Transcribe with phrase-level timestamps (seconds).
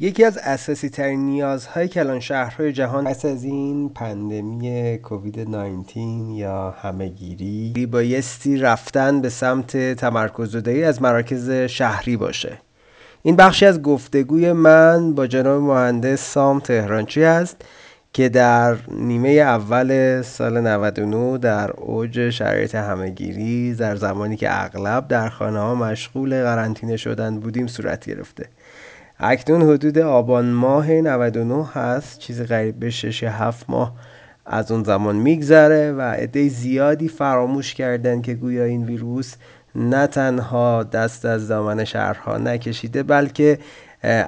[0.00, 6.00] یکی از اساسی ترین نیازهای کلان شهرهای جهان پس از این پندمی کووید 19
[6.34, 12.58] یا همهگیری بایستی رفتن به سمت تمرکز زدایی از مراکز شهری باشه.
[13.22, 17.56] این بخشی از گفتگوی من با جناب مهندس سام تهرانچی است
[18.12, 25.28] که در نیمه اول سال 99 در اوج شرایط همهگیری در زمانی که اغلب در
[25.28, 28.48] خانه ها مشغول قرنطینه شدن بودیم صورت گرفته.
[29.20, 32.18] اکنون حدود آبان ماه 99 هست.
[32.18, 33.92] چیز قریب به 6 7 ماه
[34.46, 39.34] از اون زمان میگذره و عده زیادی فراموش کردن که گویا این ویروس
[39.74, 43.58] نه تنها دست از دامن شهرها نکشیده بلکه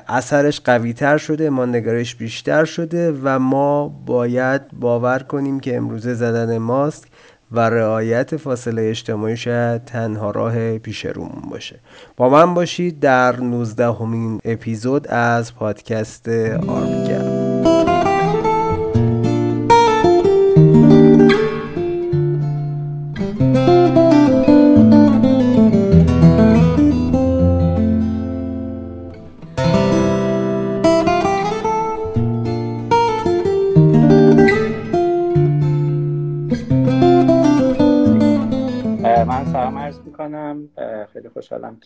[0.08, 6.14] اثرش قوی تر شده ما نگارش بیشتر شده و ما باید باور کنیم که امروزه
[6.14, 7.08] زدن ماسک
[7.52, 11.80] و رعایت فاصله اجتماعی شاید تنها راه پیش رومون باشه.
[12.16, 16.28] با من باشید در 19 همین اپیزود از پادکست
[16.68, 17.07] آرمیگر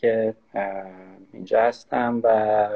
[0.03, 0.35] که
[1.33, 2.29] اینجا هستم و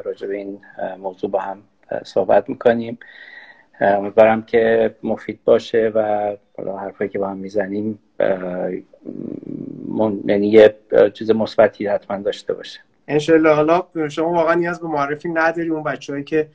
[0.04, 0.60] راجع به این
[0.98, 1.62] موضوع با هم
[2.04, 2.98] صحبت می‌کنیم.
[3.80, 7.98] امیدوارم که مفید باشه و حالا حرفایی که با هم می‌زنیم
[10.26, 10.76] یعنی یه
[11.14, 12.80] چیز مثبتی حتما داشته باشه.
[13.08, 15.68] انشالله حالا شما واقعا نیاز به معرفی نداری.
[15.68, 16.48] اون بچههایی که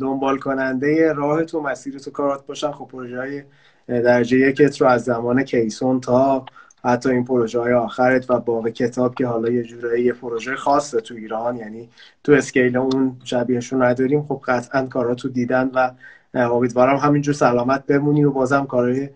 [0.00, 3.42] دنبال کننده راه تو مسیر تو کارات باشن خب پروژه های
[3.88, 6.44] درجه یکت رو از زمان کیسون تا
[6.84, 11.00] حتی این پروژه های آخرت و باقی کتاب که حالا یه جورایی یه پروژه خاصه
[11.00, 11.88] تو ایران یعنی
[12.24, 14.22] تو اسکیل اون شبیهشون نداریم.
[14.22, 15.90] خب قطعا کارا تو دیدن و
[16.34, 19.08] امیدوارم همینجور سلامت بمونی و بازم کارهای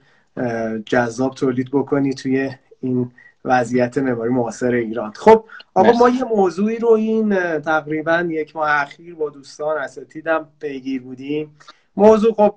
[0.87, 2.51] جذاب تولید بکنی توی
[2.81, 3.11] این
[3.45, 5.13] وضعیت معماری معاصر ایران.
[5.13, 5.45] خب
[5.75, 11.57] آقا ما یه موضوعی رو این تقریبا یک ماه اخیر با دوستان اساتیدم پیگیر بودیم.
[11.99, 12.55] موضوع خب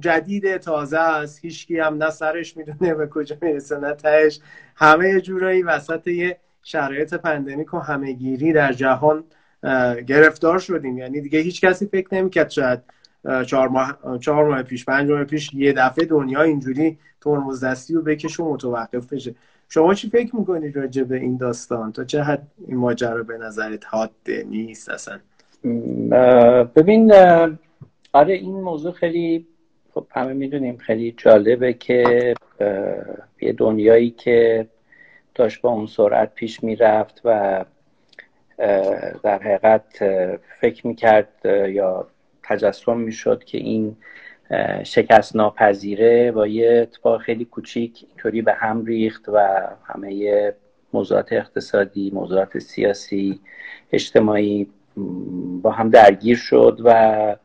[0.00, 1.44] جدید تازه است.
[1.44, 4.40] هیچکی هم نه سرش می‌دونه به کجا می‌رسه نه تهش.
[4.76, 9.24] همه جورایی وسط یه شرایط پندمیک و همهگیری در جهان
[10.06, 10.98] گرفتار شدیم.
[10.98, 12.80] یعنی دیگه هیچ کسی فکر نمی‌کرد شاید
[13.46, 18.02] چهار ماه, چهار ماه پیش پنج ماه پیش یه دفعه دنیا اینجوری ترمز دستی و
[18.02, 19.34] بکش و متوقف بشه.
[19.68, 23.84] شما چی فکر می‌کنید راجع به این داستان؟ تا چه حد این ماجرا به نظرت
[23.86, 25.18] حاده نیست اصلا؟
[26.64, 27.12] ببین
[28.12, 29.46] آره این موضوع خیلی
[29.94, 32.34] خب همه می‌دونیم خیلی جالبه که
[33.40, 34.66] یه دنیایی که
[35.34, 37.64] داشت با اون سرعت پیش می‌رفت و
[39.22, 39.84] در حقیقت
[40.60, 41.28] فکر می‌کرد
[41.68, 42.06] یا
[42.42, 43.96] تجسم می‌شد که این
[44.84, 49.38] شکست ناپذیره با یه اتفاق خیلی کوچیک اینطوری به هم ریخت و
[49.84, 50.52] همه
[50.92, 53.40] موضوعات اقتصادی موضوعات سیاسی
[53.92, 54.66] اجتماعی
[55.62, 57.36] با هم درگیر شد و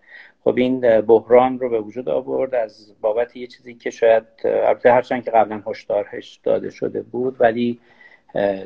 [0.48, 5.24] خب این بحران رو به وجود آورد از بابت یه چیزی که شاید البته هرچند
[5.24, 7.80] که قبلا هشدارش داده شده بود ولی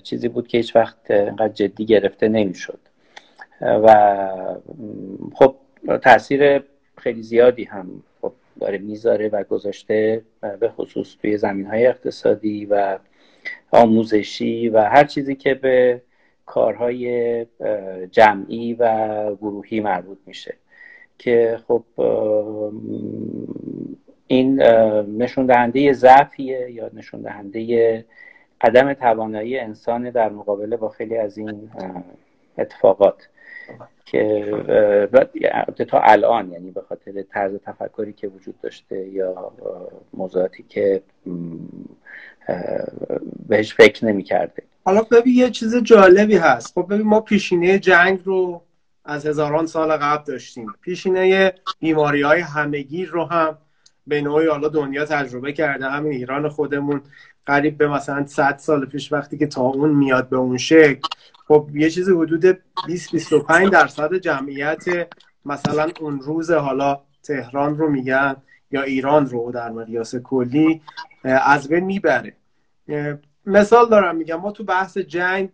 [0.04, 2.80] چیزی بود که هیچ وقت انقدر جدی گرفته نمی‌شد.
[3.62, 4.30] و
[5.34, 5.56] خب
[6.02, 6.64] تاثیر
[6.98, 10.22] خیلی زیادی هم خب داره می‌ذاره و گذاشته
[10.60, 13.00] به خصوص توی زمین های اقتصادی و
[13.72, 16.02] آموزشی و هر چیزی که به
[16.46, 17.46] کارهای
[18.12, 20.61] جمعی و گروهی مربوط میشه.
[21.22, 21.84] که خب
[24.28, 24.62] این
[25.18, 28.06] نشون دهنده ضعفیه یا نشون دهنده
[28.62, 31.70] عدم توانایی انسان در مقابله با خیلی از این
[32.58, 33.30] اتفاقات
[34.06, 39.52] که تا الان یعنی به خاطر طرز تفکری که وجود داشته یا
[40.14, 41.02] موضوعاتی که
[43.48, 46.74] بهش فکر نمی کرده حالا ببین یه چیز جالبی هست.
[46.74, 48.62] خب ببین ما پیشینه جنگ رو
[49.06, 50.74] از هزاران سال قبل داشتیم.
[50.82, 53.58] پیشینه بیماری های همگیر رو هم
[54.08, 57.02] به نوعی حالا دنیا تجربه کرده همین ایران خودمون.
[57.46, 61.08] قریب به مثلا 100 سال پیش وقتی که تا اون میاد به اون شکل.
[61.48, 64.86] خب یه چیز حدود 20 25 درصد جمعیت
[65.46, 68.36] مثلا اون روز حالا تهران رو میگن
[68.72, 70.82] یا ایران رو در مقیاس کلی
[71.24, 72.34] از بین می‌بره.
[73.46, 75.50] مثال دارم میگم ما تو بحث جنگ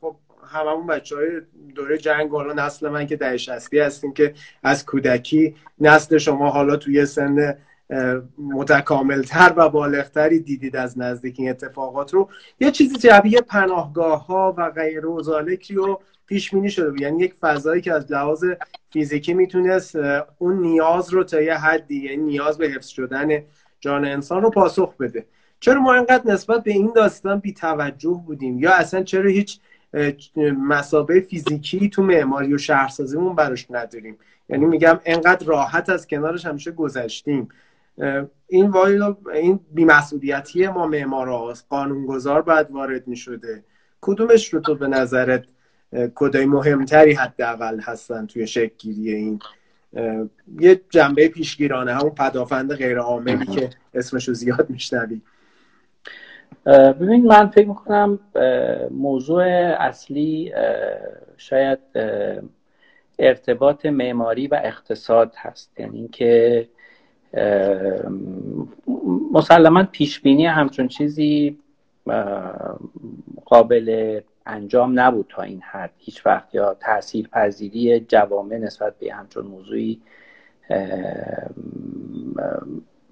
[0.00, 0.16] خب
[0.50, 1.40] هممون بچه های
[1.74, 6.76] دوره جنگ حالا نسل من که ده شستی هستیم که از کودکی نسل شما حالا
[6.76, 7.56] توی سن
[8.38, 12.28] متکاملتر و بالغتری دیدید از نزدیک این اتفاقات رو.
[12.60, 15.20] یه چیزی جبیه پناهگاه ها و غیر و
[15.74, 17.00] رو پیش بینی شده بود.
[17.00, 18.44] یعنی یک فضایی که از لحاظ
[18.92, 19.96] فیزیکی می‌تونست
[20.38, 23.42] اون نیاز رو تا یه حدی یعنی نیاز به حفظ شدن
[23.80, 25.26] جان انسان رو پاسخ بده.
[25.60, 29.60] چرا ما اینقدر نسبت به این داستان بی توجه بودیم؟ یا اصلا چرا هیچ
[30.58, 34.18] مسابه فیزیکی تو معماری و شهرسازیمون براش نداریم.
[34.48, 37.48] یعنی میگم انقدر راحت از کنارش همیشه گذشتیم.
[38.48, 39.02] این وایل
[39.34, 43.64] این بیمسئولیتی ما معمارا قانونگذار باید وارد می‌شده.
[44.00, 45.44] کدومش رو تو به نظرت
[46.14, 49.38] کدای مهمتری حداقل هستن توی شکلگیری این؟
[50.60, 55.20] یه جنبه پیشگیرانه همون پدافند غیر عاملی که اسمش رو زیاد میشنوی.
[56.66, 58.18] ببین من فکر می‌کنم
[58.90, 59.42] موضوع
[59.78, 60.52] اصلی
[61.36, 61.78] شاید
[63.18, 65.80] ارتباط معماری و اقتصاد هست.
[65.80, 66.68] یعنی اینکه
[69.32, 71.58] مسلما پیش بینی همچون چیزی
[73.44, 75.90] قابل انجام نبود تا این حد.
[75.98, 80.00] هیچ وقت یا تاثیر پذیری جوامع نسبت به همچون موضوعی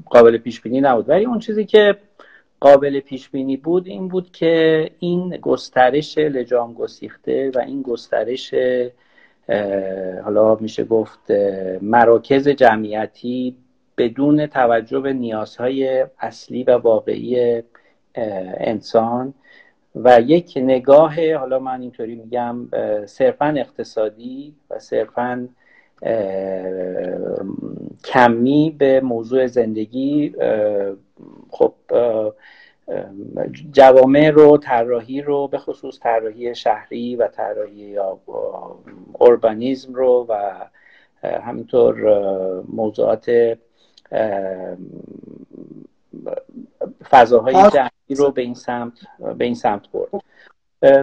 [0.07, 1.09] قابل پیش بینی نبود.
[1.09, 1.97] ولی اون چیزی که
[2.61, 8.55] قابل پیش بینی بود این بود که این گسترش لجام گسیخته و این گسترش
[10.25, 11.31] حالا میشه گفت
[11.83, 13.57] مراکز جمعیتی
[13.99, 17.63] بدون توجه به نیازهای اصلی و واقعی
[18.15, 19.35] انسان
[19.95, 22.69] و یک نگاه حالا من اینطوری میگم
[23.07, 25.49] صرفا اقتصادی و صرفا
[28.05, 30.35] کمی به موضوع زندگی
[31.51, 31.75] خب
[33.73, 38.19] جوامع رو طراحی رو به خصوص طراحی شهری و طراحی یا
[39.13, 40.55] اوربانیزم رو و
[41.23, 41.95] همینطور
[42.69, 43.59] موضوعات
[47.11, 48.93] فضاهای جمعی رو به این سمت
[49.39, 50.11] به این سمت برد.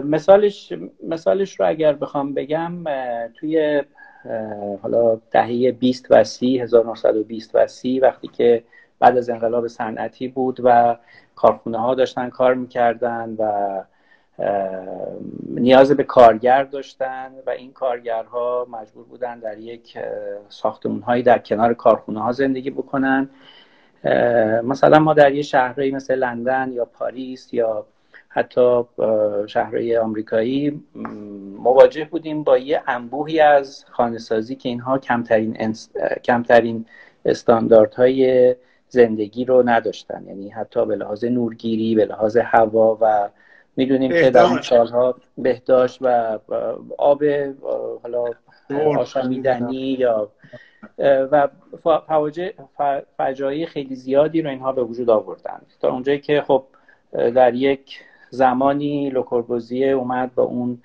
[0.04, 0.72] مثالش
[1.02, 2.84] مثالش رو اگر بخوام بگم
[3.34, 3.82] توی
[4.82, 8.62] حالا دهه 20 و 30 1920 و 30 وقتی که
[8.98, 10.96] بعد از انقلاب صنعتی بود و
[11.34, 13.82] کارخونه ها داشتن کار می‌کردن و
[15.48, 19.98] نیاز به کارگر داشتن و این کارگرها مجبور بودن در یک
[20.48, 23.28] ساختمون هایی در کنار کارخونه ها زندگی بکنن.
[24.64, 27.86] مثلا ما در یه شهرهایی مثل لندن یا پاریس یا
[28.28, 28.84] حتی
[29.46, 30.82] شهرهای آمریکایی
[31.58, 35.74] مواجه بودیم با یه انبوهی از خانهسازی که اینها کمترین,
[36.24, 36.86] کمترین
[37.24, 38.54] استانداردهای
[38.88, 40.24] زندگی رو نداشتن.
[40.26, 43.28] یعنی حتی به لحاظ نورگیری به لحاظ هوا و
[43.76, 46.38] می‌دونیم که در این سالها بهداشت و
[46.98, 47.22] آب
[48.02, 48.24] حالا
[48.98, 50.30] آشامیدنی یا
[51.04, 51.48] و
[53.16, 55.60] فجایع خیلی زیادی رو اینها به وجود آوردن.
[55.80, 56.64] تا اونجایی که خب
[57.12, 58.00] در یک
[58.30, 60.82] زمانی لوکوربوزیه اومد با اون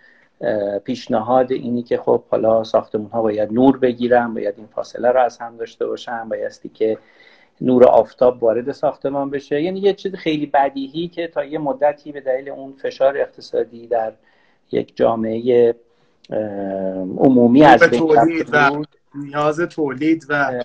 [0.84, 5.38] پیشنهاد اینی که خب حالا ساختمون ها باید نور بگیرن باید این فاصله رو از
[5.38, 6.98] هم داشته باشن بایستی که
[7.62, 9.62] نور آفتاب وارد ساختمان بشه.
[9.62, 14.14] یعنی یه چیز خیلی بدیهی که تا یه مدتی به دلیل اون فشار اقتصادی در
[14.72, 15.76] یک جامعه
[17.18, 18.84] عمومی از تولید و
[19.16, 20.64] نیاز تولید و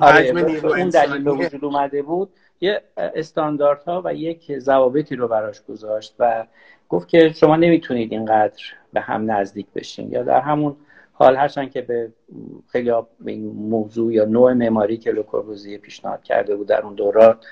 [0.00, 0.30] آره
[0.64, 2.30] اون دلیل به وجود اومده بود.
[2.60, 6.46] یه استانداردها و یک ضوابطی رو براش گذاشت و
[6.88, 8.62] گفت که شما نمی‌تونید اینقدر
[8.92, 10.76] به هم نزدیک بشین یا در همون
[11.16, 12.12] حال هرچند که به
[12.68, 17.46] خیلی به این موضوع یا نوع معماری که لوکوربوزیه پیشنهاد کرده بود در اون دورات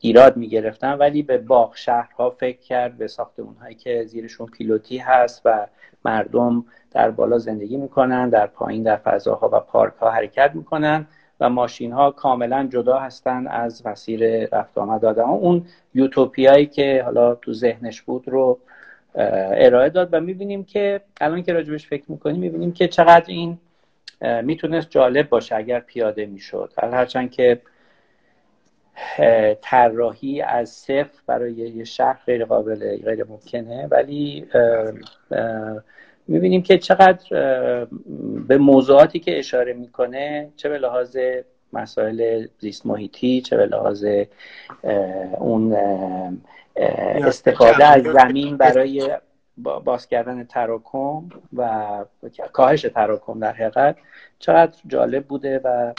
[0.00, 5.42] ایراد می‌گرفتن ولی به باغ شهرها فکر کرد به ساختمون هایی که زیرشون پیلوتی هست
[5.44, 5.66] و
[6.04, 11.06] مردم در بالا زندگی می‌کنن در پایین در فضاها و پارک ها حرکت می‌کنن
[11.40, 15.30] و ماشین ها کاملا جدا هستن از مسیر رفت آمد آدم.
[15.30, 18.58] اون یوتوپیایی که حالا تو ذهنش بود رو
[19.14, 23.58] ارائه داد و می‌بینیم که الان که راجبش فکر می‌کنیم می‌بینیم که چقدر این
[24.42, 26.72] می‌تونست جالب باشه اگر پیاده می‌شد.
[26.82, 27.60] هرچند که
[29.60, 34.46] طراحی از صفر برای یه شهر غیر قابل غیر ممکنه ولی
[36.28, 37.26] می‌بینیم که چقدر
[38.48, 41.16] به موضوعاتی که اشاره می‌کنه چه به لحاظ
[41.72, 44.06] مسائل زیست محیطی چه به لحاظ
[45.38, 45.76] اون
[46.76, 49.10] استفاده از زمین برای
[49.56, 52.04] باز کردن تراکم و
[52.52, 53.96] کاهش تراکم در حقیقت
[54.38, 55.92] چقدر جالب بوده و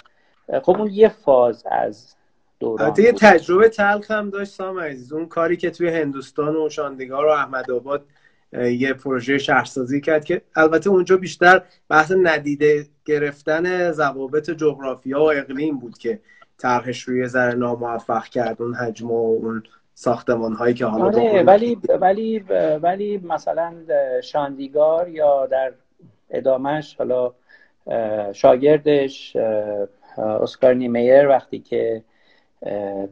[0.60, 2.16] خب اون یه فاز از
[2.60, 5.14] دوران یه تجربه تلخ هم داشت سام عزیز.
[5.14, 8.06] اون کاری که توی هندوستان و شاندگار و احمد آباد
[8.54, 15.80] یه پروژه شهرسازی کرد که البته اونجا بیشتر بحث ندیده گرفتن ضوابط جغرافیا و اقلیم
[15.80, 16.20] بود که
[16.58, 21.78] طرحش روی ذره ناموفق کرد اون حجم و اون ساختمان هایی که حالا آره ولی
[22.00, 22.40] ولی
[22.82, 23.74] ولی مثلا
[24.24, 25.74] شاندیگار یا در
[26.30, 27.34] ادامهش حالا
[28.34, 29.36] شاگردش
[30.18, 32.04] اسکار نیمیر وقتی که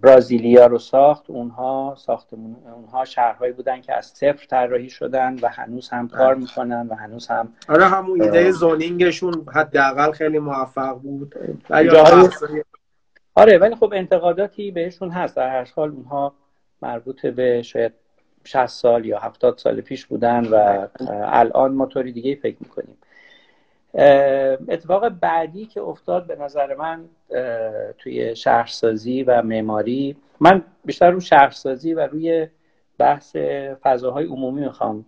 [0.02, 1.30] برازیلیا رو ساخت.
[1.30, 6.44] اونها ساختمون اونها شهرهایی بودن که از صفر طراحی شدن و هنوز هم کار بله.
[6.44, 11.36] می‌کنن و هنوز هم آره همون ایده زونینگشون حداقل خیلی موفق بود.
[11.70, 11.90] ولی
[13.36, 15.36] آره ولی خب انتقاداتی بهشون هست.
[15.36, 16.34] در هر حال اونها
[16.82, 17.94] مربوط به شاید
[18.44, 22.98] 60 سال یا 70 سال پیش بودن و الان ما طوری دیگه فکر می‌کنیم.
[23.94, 27.06] اتفاق بعدی که افتاد به نظر من
[27.98, 32.48] توی شهرسازی و معماری من بیشتر رو شهرسازی و روی
[32.98, 33.36] بحث
[33.84, 35.06] فضاهای عمومی می‌خوام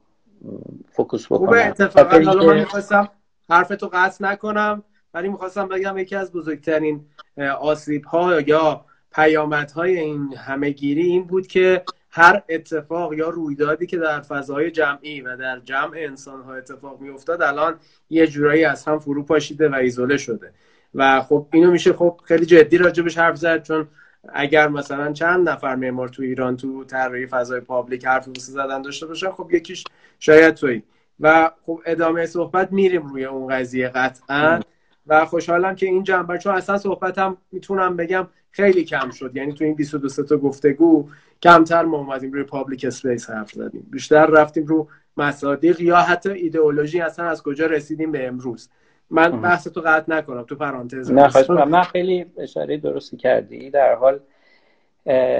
[0.91, 1.38] فوکوس بکنم.
[1.38, 3.09] خوبه اتفاقا حالا من می‌خواستم
[3.50, 4.83] حرفتو قطع نکنم
[5.13, 7.05] ولی می‌خواستم بگم یکی از بزرگترین
[7.59, 8.85] آسیب ها یا
[9.15, 15.38] پیامدهای این همهگیری این بود که هر اتفاق یا رویدادی که در فضاهای جمعی و
[15.38, 19.75] در جمع انسان ها اتفاق می افتاد الان یه جورایی از هم فرو پاشیده و
[19.75, 20.53] ایزوله شده.
[20.96, 23.88] و خب اینو میشه خب خیلی جدی راجبش حرف زد چون
[24.34, 29.32] اگر مثلا چند نفر معمار تو ایران تو طراحی فضای public حرف زدن داشته باشن
[29.32, 29.84] خب یکیش
[30.20, 30.84] شاید توی
[31.20, 34.60] و خب ادامه صحبت میریم روی اون قضیه قطعا.
[35.08, 39.36] و خوشحالم که این جنبه چون اصلا صحبتم می‌تونم بگم خیلی کم شد.
[39.36, 41.10] یعنی تو این 22 تا گفتگو
[41.41, 43.88] کمتر ما اومدیم روی public space حرف زدیم.
[43.91, 48.70] بیشتر رفتیم رو مصادیق یا حتی ایدئولوژی اصلا از کجا رسیدیم به امروز.
[49.10, 53.70] من بحث تو قطع نکنم تو پرانتز نه من خیلی اشاره درستی کردی.
[53.70, 54.20] در حال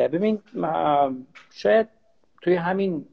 [0.08, 0.39] ببین
[1.51, 1.88] شاید
[2.41, 3.06] توی همین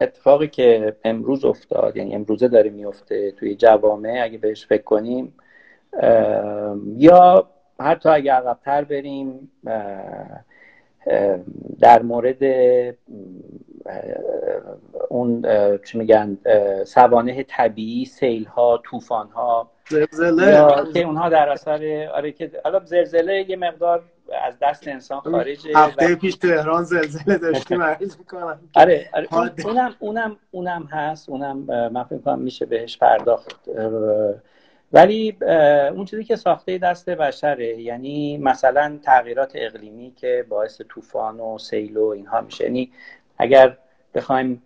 [0.00, 5.34] اتفاقی که امروز افتاد یعنی امروزه داره میفته توی جوامع اگه بهش فکر کنیم
[6.96, 9.50] یا حتی اگه عقبتر بریم
[11.80, 12.44] در مورد
[15.08, 15.42] اون
[15.84, 16.38] چی میگن
[16.84, 23.50] سوانه طبیعی سیل ها طوفان ها زلزله که اونها در اثر آره که حالا زلزله
[23.50, 24.02] یه مقدار
[24.46, 28.60] از دست انسان خارجه هفته پیش تهران زلزله داشتیم عرض می‌کنم.
[28.74, 29.28] آره, آره
[29.64, 31.56] اونم اونم اونم هست اونم
[31.92, 33.68] من فکر میشه بهش پرداخت.
[34.92, 35.36] ولی
[35.94, 41.96] اون چیزی که ساخته دست بشره یعنی مثلا تغییرات اقلیمی که باعث طوفان و سیل
[41.96, 42.64] و اینها میشه.
[42.64, 42.92] یعنی
[43.38, 43.76] اگر
[44.14, 44.62] بخوایم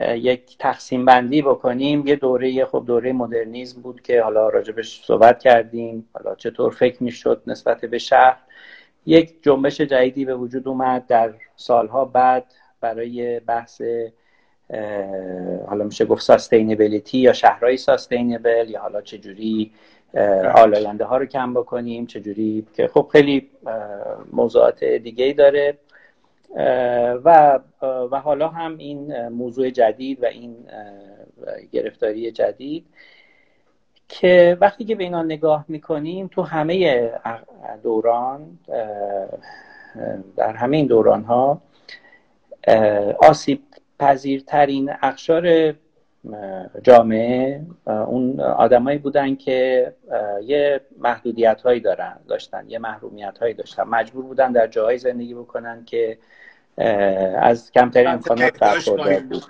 [0.00, 6.08] یک تقسیم بندی بکنیم یه دوره خب دوره مدرنیزم بود که حالا راجبش صحبت کردیم
[6.12, 8.38] حالا چطور فکر می‌شد نسبت به شهر.
[9.06, 13.82] یک جنبش جدیدی به وجود اومد در سالها بعد برای بحث
[15.66, 19.72] حالا میشه گفت ساستینبلیتی یا شهرهای ساستینبل یا حالا چجوری
[20.54, 23.48] آلاینده ها رو کم بکنیم چجوری که خب خیلی
[24.32, 25.78] موضوعات دیگه ای داره
[27.24, 30.56] و و حالا هم این موضوع جدید و این
[31.72, 32.86] گرفتاری جدید
[34.08, 37.10] که وقتی که به اینا نگاه می‌کنیم تو همه
[37.82, 38.58] دوران
[40.36, 41.62] در همه این دوران ها
[43.18, 43.60] آسیب
[44.00, 45.74] پذیرترین اقشار
[46.82, 49.92] جامعه اون آدمایی بودن که
[50.44, 55.84] یه محدودیت هایی دارن داشتن یه محرومیت هایی داشتن مجبور بودن در جاهای زندگی بکنن
[55.84, 56.18] که
[57.36, 59.42] از کمترین امکانات برخوردار بود.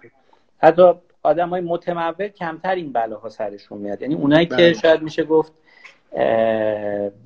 [0.59, 0.93] حتی
[1.23, 4.03] آدم های متمول کمتر این بلاها سرشون میاد.
[4.03, 4.73] یعنی اونایی که بله.
[4.73, 5.53] شاید میشه گفت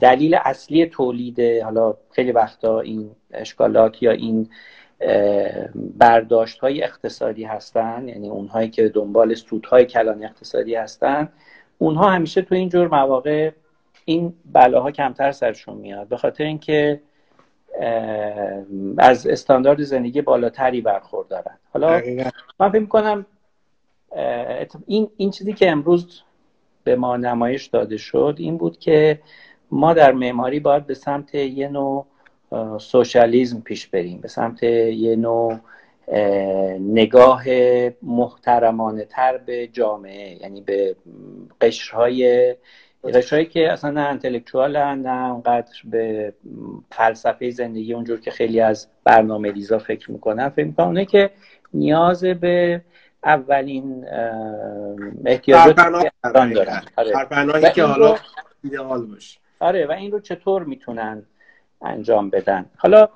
[0.00, 4.49] دلیل اصلی تولید حالا خیلی وقتا این اشکالات یا این
[5.99, 11.29] برداشت های اقتصادی هستن یعنی اونهایی که دنبال سودهای کلان اقتصادی هستن.
[11.79, 13.51] اونها همیشه تو این جور مواقع
[14.05, 16.09] این بلاها کمتر سرشون میاد.
[16.09, 17.01] به خاطر اینکه
[18.99, 22.03] از استاندارد زندگی بالاتری برخوردارن حالا
[22.61, 23.27] من فکر کنم
[24.87, 26.23] این, این چیزی که امروز
[26.85, 29.21] به ما نمایش داده شد این بود که
[29.71, 32.07] ما در معماری باید به سمت یه نوع
[32.79, 34.21] سوشالیزم پیش بریم.
[34.21, 35.57] به سمت یه نوع
[36.79, 37.45] نگاه
[38.03, 40.97] محترمانه تر به جامعه یعنی به
[41.61, 42.55] قشرهای
[43.15, 46.33] قشرهایی که اصلا نه انتلکچوال نه اونقدر به
[46.91, 50.49] فلسفه زندگی اونجور که خیلی از برنامه ریزا فکر می‌کنن.
[50.49, 51.31] فکر می‌کنن که
[51.75, 52.81] نیاز به
[53.25, 54.07] اولین
[55.27, 56.83] احتیاجات دارن.
[56.97, 57.71] آره.
[57.71, 58.17] که حالا
[58.65, 59.39] ایدئال باشه.
[59.61, 61.23] آره و این رو چطور می‌تونن
[61.85, 62.67] انجام بدن.
[62.76, 63.09] حالا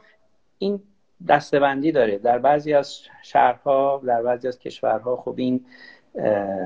[0.58, 0.82] این
[1.28, 2.18] دستبندی داره.
[2.18, 5.64] در بعضی از شهرها در بعضی از کشورها خب این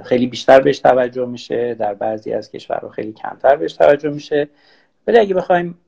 [0.05, 1.75] خیلی بیشتر بهش توجه میشه.
[1.75, 4.49] در بعضی از کشورها خیلی کمتر بهش توجه میشه.
[5.07, 5.79] ولی اگه بخوایم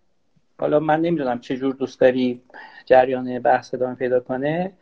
[0.59, 2.43] حالا من نمی‌دونم چه جور دوست داری
[2.87, 4.73] جریان بحث ادامه پیدا کنه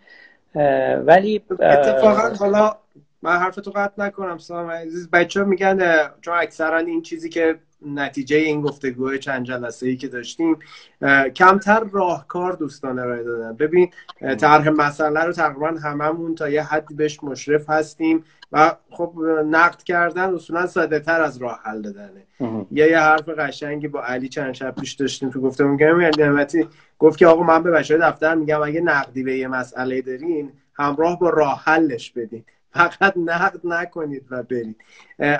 [1.05, 2.77] ولی اتفاقا حالا
[3.23, 5.11] من حرف تو قطع نکنم سلام عزیز.
[5.11, 10.57] بچه میگن چون اکثرا این چیزی که نتیجه این گفتگوهای چند جلسه ای که داشتیم
[11.35, 13.57] کمتر راهکار دوستان ارائه دادن.
[13.57, 13.91] ببین
[14.41, 19.15] طرح مسئله رو تقریبا هممون تا یه حدی بهش مشرف هستیم و خب
[19.51, 22.27] نقد کردن اصولا ساده تر از راه حل دادنه.
[22.71, 27.19] یا یه حرف قشنگی با علی چند شب پیش داشتیم تو گفته میگم نعمتی گفت
[27.19, 31.31] که آقا من به بچه دفتر میگم اگه نقدی به یه مسئله دارین همراه با
[31.31, 32.45] راه حلش بدین.
[32.73, 34.77] فقط نقد نکنید و برید.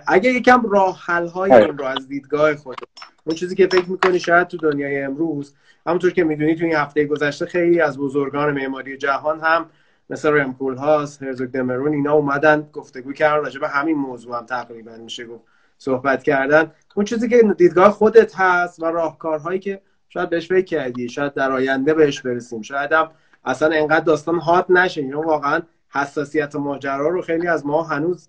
[0.07, 2.77] اگه یکم راه حل های این رو از دیدگاه خود
[3.25, 5.55] اون چیزی که فکر می‌کنی شاید تو دنیای امروز
[5.87, 9.67] همونطور که می‌دونید تو این هفته گذشته خیلی از بزرگان معماری جهان هم
[10.11, 14.97] مثل رمپول هاست هرزوگ دمرون اینا اومدن گفتگو کردن راجع به همین موضوع هم تقریبا
[14.97, 15.45] میشه گفت
[15.79, 16.71] صحبت کردن.
[16.95, 21.53] اون چیزی که دیدگاه خودت هست و راهکارهایی که شاید بهش فکر کردی شاید در
[21.53, 23.11] آینده بهش برسیم شاید هم
[23.45, 25.63] اصلا انقدر داستان هات نشه اینا واقعا
[25.95, 28.29] حساسیت ماجرا رو خیلی از ما هنوز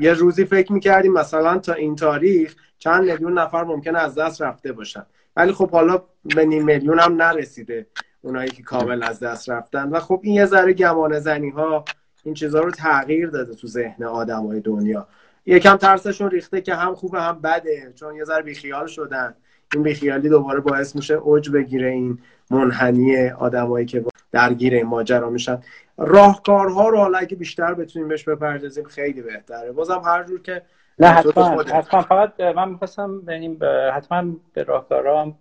[0.00, 4.72] یه روزی فکر می‌کردیم مثلا تا این تاریخ چند میلیون نفر ممکن از دست رفته
[4.72, 5.06] باشن.
[5.36, 7.86] ولی خب حالا به نیم میلیون هم نرسیده
[8.22, 9.88] اونایی که کامل از دست رفتن.
[9.88, 11.84] و خب این یه ذره گمان زنی ها
[12.24, 15.06] این چیزها رو تغییر داده تو ذهن آدم های دنیا.
[15.46, 19.34] یکم ترسشون ریخته که هم خوبه هم بده چون یه ذره بیخیال شدن.
[19.74, 22.18] این بیخیالی دوباره باعث میشه اوج بگیره این
[22.50, 25.62] منحنی آدمایی که درگیر این ماجرا میشن.
[25.98, 29.72] راهکارها رو حالا اگه بیشتر بتونیم بهش بپردازیم خیلی بهتره.
[29.72, 30.62] بازم هر جور که
[30.98, 32.02] نه حتما حتما.
[32.02, 33.58] فقط من می‌خواستم ببینیم
[33.92, 35.34] حتما به راهکارها هم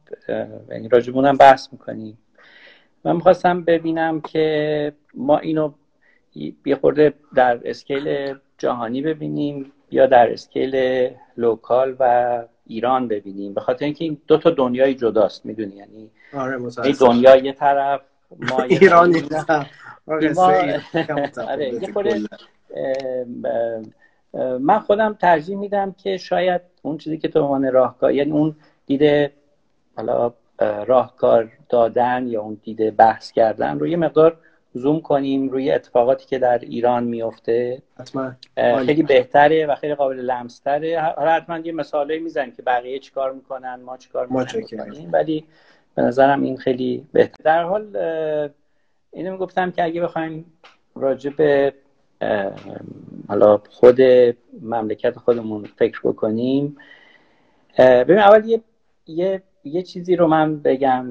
[0.70, 2.18] یعنی راجبونم بحث می‌کنیم.
[3.04, 5.72] من می‌خواستم ببینم که ما اینو
[6.66, 13.54] یه خورده در scale جهانی ببینیم یا در scale local و ایران ببینیم.
[13.54, 16.60] به خاطر اینکه این دو تا دنیای جداست می‌دونی؟ یعنی آره
[17.00, 18.02] دنیا یه طرف
[18.52, 18.66] ما
[20.08, 20.74] ایرانی
[24.60, 29.32] من خودم ترجیح میدم که شاید اون چیزی که تو عنوان راهکار یعنی اون دیده
[29.96, 30.34] حالا
[30.86, 34.38] راهکار دادن یا اون دیده بحث کردن رو یه مقدار
[34.74, 37.82] زوم کنیم روی اتفاقاتی که در ایران میفته.
[38.86, 41.02] خیلی بهتره و خیلی قابل لمستره.
[41.18, 45.46] حالا حتما یه مثاله می‌زنیم که بقیه چیکار می‌کنن ما چیکار می‌کنیم ولی
[45.96, 47.44] به نظرم این خیلی بهتر.
[47.44, 47.98] در حال
[49.16, 50.46] اینو می‌گفتم که اگه بخوایم
[50.96, 51.74] راجع به
[53.28, 54.02] حالا خود
[54.62, 56.78] مملکت خودمون فکر بکنیم
[57.80, 58.62] ببین اول یه,
[59.08, 61.06] یه یه چیزی رو من بگم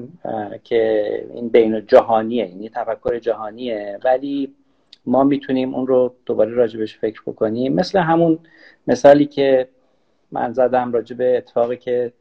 [0.63, 4.55] که این بین جهانیه یعنی تفکر جهانیه ولی
[5.05, 7.73] ما می‌تونیم اون رو دوباره راجبش فکر بکنیم.
[7.73, 8.39] مثل همون
[8.87, 9.67] مثالی که
[10.31, 12.13] من زدم راجب اتفاقی که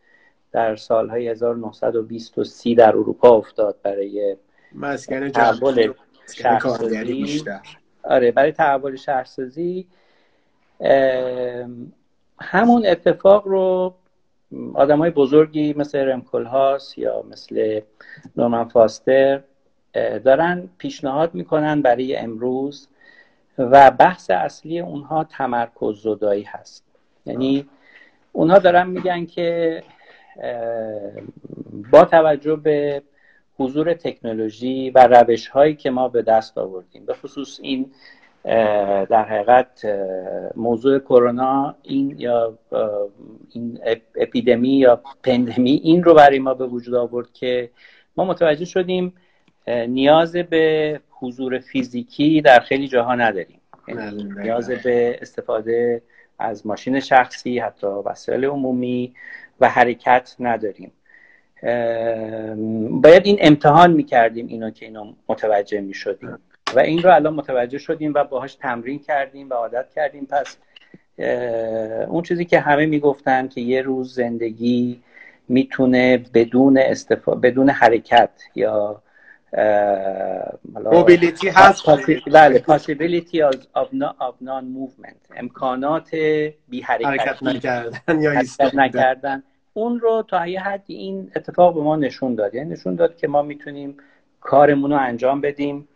[0.52, 4.36] در سالهای 1920 و 30 در اروپا افتاد برای
[4.74, 5.92] مسکن تحول
[6.34, 7.44] شهرسازی.
[8.02, 9.86] آره برای تحول شهرسازی
[12.40, 13.94] همون اتفاق رو
[14.74, 17.80] آدم های بزرگی مثل رمکل هاس یا مثل
[18.36, 19.42] نورمن فاستر
[20.24, 22.88] دارن پیشنهاد می‌کنن برای امروز
[23.58, 26.84] و بحث اصلی اونها تمرکز زدایی هست.
[27.26, 27.68] یعنی
[28.32, 29.82] اونها دارن میگن که
[31.90, 33.02] با توجه به
[33.58, 37.06] حضور تکنولوژی و روش هایی که ما به دست آوردیم.
[37.06, 37.90] به خصوص این
[39.10, 39.86] در حقیقت
[40.56, 42.58] موضوع کرونا این یا
[43.52, 43.80] این
[44.16, 47.70] اپیدمی یا پندمی این رو برای ما به وجود آورد که
[48.16, 49.12] ما متوجه شدیم
[49.68, 53.60] نیاز به حضور فیزیکی در خیلی جاها نداریم.
[53.88, 56.02] یعنی نیاز به استفاده
[56.38, 59.14] از ماشین شخصی حتی وسایل عمومی
[59.60, 60.92] و حرکت نداریم.
[62.90, 66.38] باید این امتحان می‌کردیم اینو که اینو متوجه می‌شدیم.
[66.74, 70.26] و این رو الان متوجه شدیم و باهاش تمرین کردیم و عادت کردیم.
[70.26, 70.56] پس
[72.08, 75.02] اون چیزی که همه می‌گفتن که یه روز زندگی
[75.48, 77.34] می‌تونه بدون استفا...
[77.34, 79.02] بدون حرکت یا
[80.84, 81.86] موبیلیتی هست.
[82.32, 83.36] بله possibility
[83.76, 83.86] of,
[84.44, 86.10] non movement امکانات
[86.68, 88.20] بی حرکت نکردن.
[88.20, 88.32] یا
[88.74, 89.42] نکردن.
[89.74, 92.54] اون رو تا یه حدی این اتفاق به ما نشون داد.
[92.54, 93.96] یعنی نشون داد که ما می‌تونیم
[94.40, 95.88] کارمون رو انجام بدیم.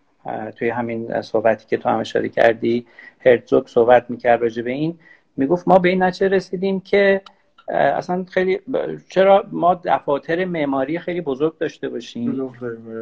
[0.56, 2.86] توی همین صحبتی که تو هم اشاره کردی
[3.26, 4.98] هرتزوگ صحبت می‌کرد راجع به این.
[5.36, 7.20] می‌گفت ما به این نتیجه رسیدیم که
[7.68, 8.60] اصلا خیلی
[9.08, 12.52] چرا ما دفاتر معماری خیلی بزرگ داشته باشیم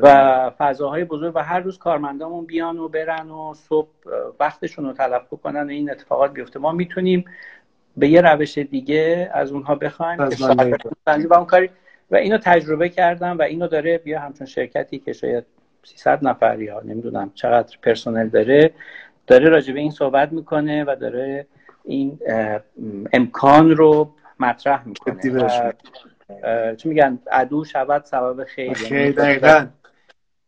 [0.02, 3.88] و فضاهای بزرگ و هر روز کارمندامون بیان و برن و صبح
[4.40, 6.58] وقتشون رو تلف بکنن و این اتفاقات بیفته.
[6.58, 7.24] ما می‌تونیم
[7.96, 10.18] به یه روش دیگه از اونها بخوایم
[11.28, 11.70] و اون کاری
[12.10, 15.44] و اینو تجربه کردم و اینو داره بیا همچون شرکتی که شاید
[15.84, 18.70] 300 نفر یا نمی‌دونم چقدر پرسنل داره
[19.26, 21.46] داره راجع به این صحبت می‌کنه و داره
[21.84, 22.18] این
[23.12, 25.20] امکان رو مطرح می‌کنه.
[26.76, 28.82] چی میگن؟ عدو شود سبب خیر.
[28.92, 29.66] یعنی دقیقا.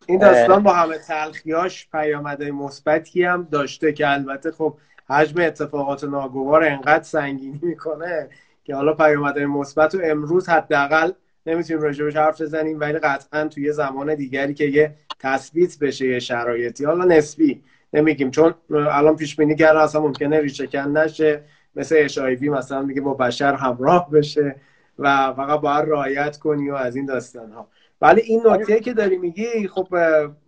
[0.06, 4.76] این داستان با همه تلخیاش پیامدهای مثبتی هم داشته که البته خب
[5.08, 8.28] حجم اتفاقات ناگوار انقدر سنگینی می‌کنه
[8.64, 11.12] که حالا پیامدهای مثبت و امروز حداقل
[11.46, 16.84] نمی‌تونیم راجبش حرف بزنیم ولی قطعا توی زمان دیگری که یه تثبیت بشه یه شرایطی.
[16.84, 21.42] حالا نسبی نمیگیم چون الان پیش بینی کردن اصلا ممکنه ریشه نشه.
[21.76, 24.56] مثل اشایوی مثلا میگه با بشر همراه بشه
[24.98, 27.68] و فقط باید رعایت کنی و از این داستان ها
[28.00, 29.88] ولی این نکته که داری میگی خب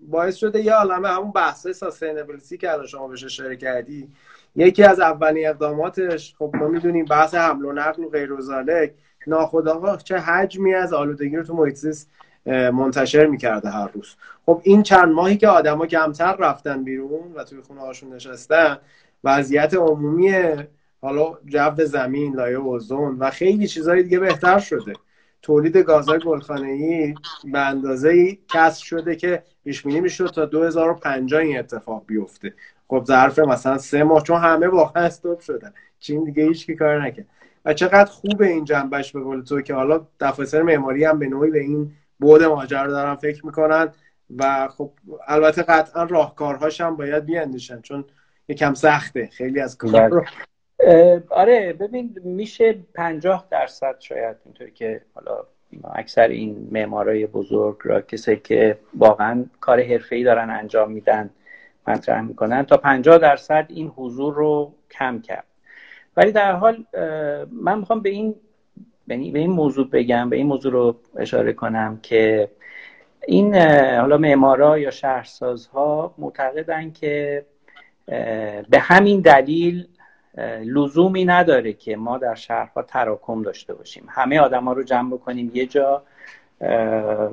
[0.01, 4.09] باعث شده یه عالمه همون بحث سستینبلیتی که الان شما بهش اشاره کردی.
[4.57, 8.43] یکی از اولین اقداماتش خب ما می‌دونیم بحث حمل و نقل و غیر و
[9.27, 11.87] ناخداگاه چه حجمی از آلودگی رو تو محیط
[12.47, 14.17] منتشر می‌کرده هر روز.
[14.47, 18.79] خب این چند ماهی که آدما کمتر رفتن بیرون و توی خونه هاشون نشستن
[19.25, 20.33] وضعیت عمومی
[21.01, 24.93] حالا جو زمین لایه اوزون و خیلی چیزهای دیگه بهتر شده.
[25.43, 27.15] تولید گازهای گلخانه‌ای
[27.53, 32.55] به اندازه کسر شده که پیش بینی می‌شد تا 2050 این اتفاق بیفته.
[32.91, 35.73] خب ظرف مثلا سه ماه چون همه واقعا استوب شدن.
[35.99, 37.27] چین دیگه هیچ کی کار نکرد.
[37.65, 41.51] و چقدر خوبه این جنبش به قول تو که حالا دفاتر معماری هم به نوعی
[41.51, 43.89] به این بود ماجرا دارن فکر می‌کنن
[44.37, 44.91] و خب
[45.27, 48.05] البته قطعا راهکارهاش هم باید بیاندیشن چون
[48.49, 49.27] یکم سخته.
[49.27, 50.25] خیلی از کار رو
[51.31, 55.45] آره ببین میشه پنجاه درصد شاید اینطوری که حالا
[55.95, 61.31] اکثر این معمارای بزرگ را کسی که واقعا کار حرفه‌ای دارن انجام میدن
[61.87, 62.63] مطرح می‌کنن.
[62.63, 65.45] تا پنجاه درصد این حضور رو کم کرد.
[66.17, 66.85] ولی در حال
[67.53, 68.35] من می‌خوام به این
[69.07, 72.51] به این موضوع بگم به این موضوع رو اشاره کنم که
[73.27, 73.57] این
[73.97, 77.45] حالا معمارا یا شهرسازها معتقدن که
[78.71, 79.89] به همین دلیل
[80.65, 84.07] لزومی نداره که ما در شهرها تراکم داشته باشیم.
[84.09, 86.03] همه آدما رو جمع بکنیم یه جا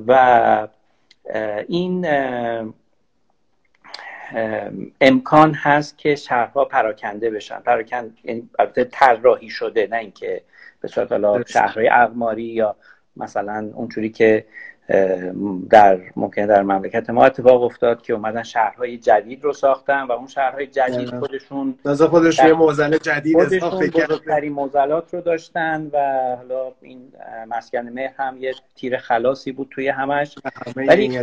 [0.08, 0.68] و
[1.68, 2.08] این
[5.02, 7.60] امکان هست که شهرها پراکنده بشن.
[7.60, 10.42] پراکنده یعنی البته طراحی شده نه اینکه
[10.82, 12.76] به صورت حالا شهرهای اقماری یا
[13.16, 14.46] مثلا اونجوری که
[15.70, 20.28] در ممکن در مملکت ما اتفاق افتاد که اومدن شهرهای جدید رو ساختن و اون
[20.28, 25.98] شهرهای جدید خودشون نظر خودش یه موزل جدید خودشون بزرگترین موزلات رو داشتن و
[26.38, 27.12] حالا این
[27.48, 30.36] مسکن مهر هم یه تیر خلاصی بود توی همش.
[30.76, 31.20] ولی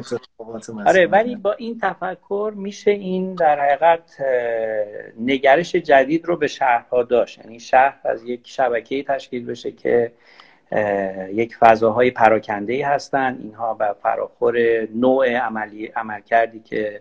[0.87, 4.17] آره ولی با این تفکر میشه این در حقیقت
[5.21, 7.39] نگرش جدید رو به شهرها داشت.
[7.39, 10.13] یعنی شهر از یک شبکه تشکیل بشه که
[11.33, 13.39] یک فضاهای پراکنده ای هستن.
[13.43, 14.57] اینها به فراخور
[14.95, 17.01] نوع عملی عمل کردی که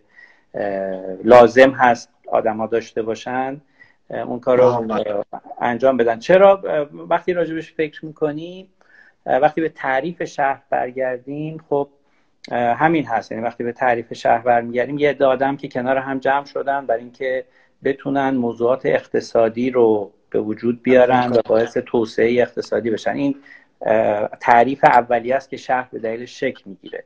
[1.23, 3.61] لازم هست آدما داشته باشن
[4.09, 4.87] اون کار رو
[5.61, 6.19] انجام بدن.
[6.19, 6.61] چرا؟
[7.09, 8.67] وقتی راجبش فکر می‌کنیم
[9.25, 11.89] وقتی به تعریف شهر برگردیم خب
[12.51, 13.31] همین هست.
[13.31, 17.01] یعنی وقتی به تعریف شهر برمیگردیم یه عده آدم که کنار هم جمع شدن برای
[17.01, 17.45] اینکه
[17.83, 23.11] بتونن موضوعات اقتصادی رو به وجود بیارن و باعث توسعه اقتصادی بشن.
[23.11, 23.35] این
[24.39, 27.03] تعریف اولی است که شهر به دلیل شکل می‌گیره.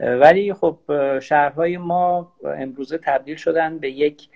[0.00, 0.78] ولی خب
[1.18, 4.28] شهرهای ما امروزه تبدیل شدن به یک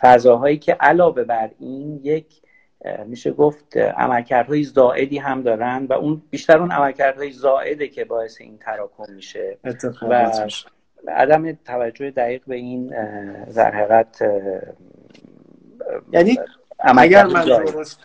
[0.00, 2.26] فضاهایی که علاوه بر این یک
[3.06, 8.58] میشه گفت عملکردهای زائدی هم دارن و اون بیشتر اون عملکردهای زائده که باعث این
[8.58, 9.58] تراکم میشه.
[10.02, 10.30] و
[11.08, 12.86] عدم توجه دقیق به این
[13.54, 14.22] در حقیقت
[16.12, 16.38] یعنی
[16.78, 18.00] اگر من درست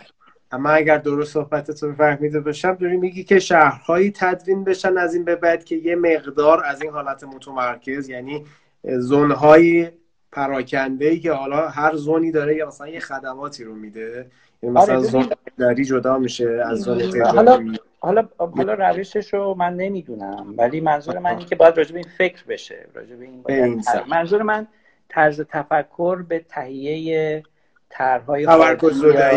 [0.52, 5.36] اما اگر درست صحبتتون فهمیده باشم داری میگی که شهرهایی تدوین بشن از این به
[5.36, 8.46] بعد که یه مقدار از این حالت متمرکز یعنی
[8.84, 9.92] زونهای
[10.32, 14.28] پراکنده ای که حالا هر زونی داره یا مثلا یه خدماتی رو میده
[14.64, 17.60] یعنی مثلا آره زون داری جدا میشه از زون حالا
[18.00, 22.08] حالا حالا روشش رو من نمی‌دونم ولی منظور من اینه که باید راجع به این
[22.18, 24.68] فکر بشه راجع به این منظور من
[25.10, 27.44] طرز تفکر به تهیه
[27.90, 28.46] طرحهای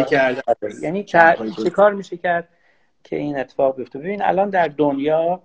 [0.05, 0.43] کرده
[0.83, 2.49] یعنی چه کار میشه کرد
[3.05, 5.43] که این اتفاق بیفته؟ ببین الان در دنیا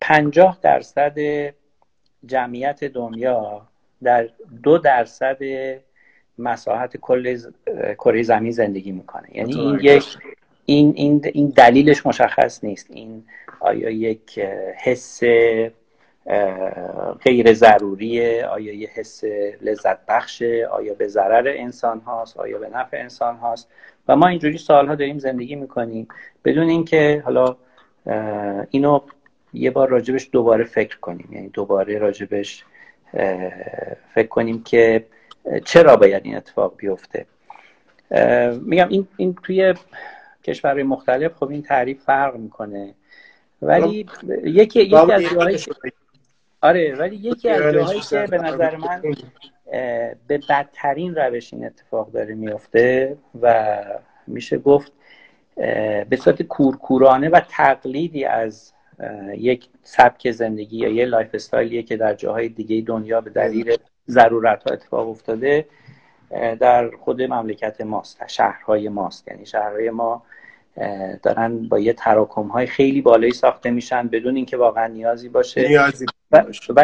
[0.00, 1.18] پنجاه درصد
[2.26, 3.68] جمعیت دنیا
[4.02, 4.28] در
[4.62, 5.38] دو درصد
[6.38, 7.38] مساحت کل
[7.94, 9.36] کره زمین زندگی می‌کنه.
[9.36, 10.04] یعنی این یک
[10.64, 12.86] این, این, این دلیلش مشخص نیست.
[12.90, 13.24] این
[13.60, 14.38] آیا یک
[14.76, 15.20] حس
[17.24, 19.24] غیر ضروریه آیا یه حس
[19.62, 23.68] لذت بخشه آیا به ضرر انسان هاست آیا به نفع انسان هاست؟
[24.08, 26.08] و ما اینجوری سالها داریم زندگی می‌کنیم.
[26.44, 27.56] بدون اینکه حالا
[28.70, 29.00] اینو
[29.52, 31.28] یه بار راجبش دوباره فکر کنیم.
[31.32, 32.64] یعنی دوباره راجبش
[34.14, 35.04] فکر کنیم که
[35.64, 37.26] چرا باید این اتفاق بیفته.
[38.60, 39.74] میگم این, این توی
[40.44, 42.94] کشورهای مختلف خب این تعریف فرق می‌کنه.
[43.62, 44.06] ولی
[44.44, 45.58] یکی یکی از جاهایی
[46.60, 49.02] آره ولی یکی از جاهایی که به نظر من
[50.28, 53.76] به بدترین روش این اتفاق داره میفته و
[54.26, 54.92] میشه گفت
[56.08, 58.72] به صورت کورکورانه و تقلیدی از
[59.36, 63.76] یک سبک زندگی یا یه lifestyle یه که در جاهای دیگه دنیا به دلیل
[64.08, 65.66] ضرورت ها اتفاق افتاده
[66.60, 69.28] در خود مملکت ماست شهرهای ماست.
[69.28, 70.22] یعنی شهرهای ما
[71.22, 75.68] دارن با یه تراکم های خیلی بالایی ساخته میشن بدون اینکه واقعا نیازی باشه.
[75.68, 76.44] نیازی و,
[76.76, 76.82] و,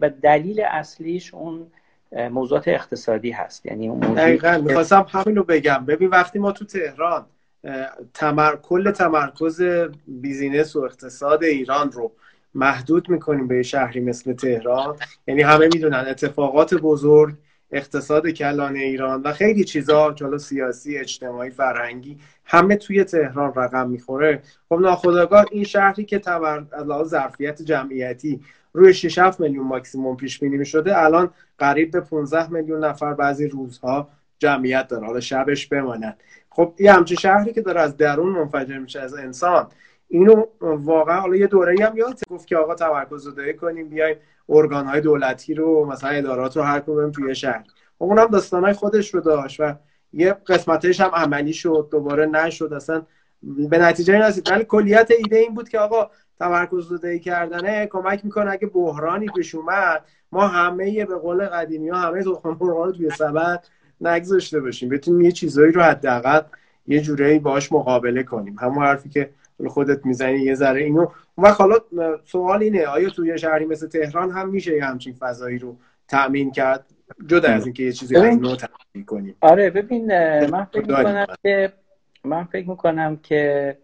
[0.00, 1.66] و دلیل اصلیش اون
[2.30, 3.66] موضوعات اقتصادی هست.
[3.66, 4.60] یعنی اون دقیقا.
[4.64, 5.84] می‌خواستم همین رو بگم.
[5.86, 7.26] ببین وقتی ما تو تهران
[8.14, 8.56] تمر...
[8.56, 9.62] کل تمرکز
[10.06, 12.12] بیزینس و اقتصاد ایران رو
[12.54, 17.34] محدود می‌کنیم به شهری مثل تهران یعنی همه می‌دونن اتفاقات بزرگ
[17.72, 24.42] اقتصاد کلان ایران و خیلی چیزا جلو سیاسی اجتماعی فرهنگی همه توی تهران رقم می‌خوره.
[24.68, 26.20] خب ناخداگاه این شهری که
[26.72, 28.40] از ظرفیت جمعیتی
[28.72, 33.48] روی 6 7 میلیون ماکسیموم پیش بینی شده الان قریب به 15 میلیون نفر بعضی
[33.48, 35.06] روزها جمعیت داره.
[35.06, 36.16] حالا شبش بماند
[36.50, 39.68] خب این همچه شهری که داره از درون منفجر میشه از انسان.
[40.08, 44.16] اینو واقعا حالا یه دوره هم یاد گفت که آقا تمرکز رو کنیم بیایم
[44.48, 47.64] ارگان های دولتی رو مثلا ادارات رو هر کدوم توی شهر.
[47.98, 49.74] خب اونم داستان های خودش رو داشت و
[50.16, 53.02] یه قسمتش هم عملی شد دوباره نشد اصلا
[53.42, 54.50] به نتیجه نرسید.
[54.50, 59.54] ولی کلیت ایده این بود که آقا تمرکز دهی کردنه کمک می‌کنه اگه بحرانی پیش
[59.54, 63.64] اومد ما همه به قول قدیمی ها همه تخم رو توی سبد
[64.00, 64.88] نگذاشته باشیم.
[64.88, 66.40] بتونیم یه چیزایی رو حداقل
[66.86, 68.56] یه جورایی باش مقابله کنیم.
[68.60, 69.30] همون حرفی که
[69.66, 71.06] خودت می‌زنی یه ذره اینو.
[71.38, 71.74] و حالا
[72.24, 75.76] سوال اینه آیا توی شهری مثل تهران هم میشه یه همچین فضایی رو
[76.08, 76.84] تأمین کرد؟
[77.26, 78.56] جدا از اینکه یه چیزی از نو
[79.06, 80.06] کنیم آره ببین
[80.46, 81.72] من فکر می‌کنم که
[82.24, 83.78] من فکر می‌کنم که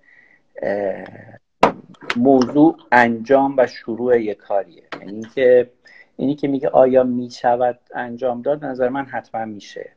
[2.17, 4.83] موضوع انجام و شروع یک کاریه.
[5.01, 5.71] یعنی که
[6.17, 9.93] اینی که میگه آیا می‌شود انجام داد نظر من حتما میشه.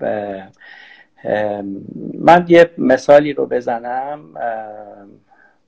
[0.00, 0.42] و
[2.14, 4.34] من یه مثالی رو بزنم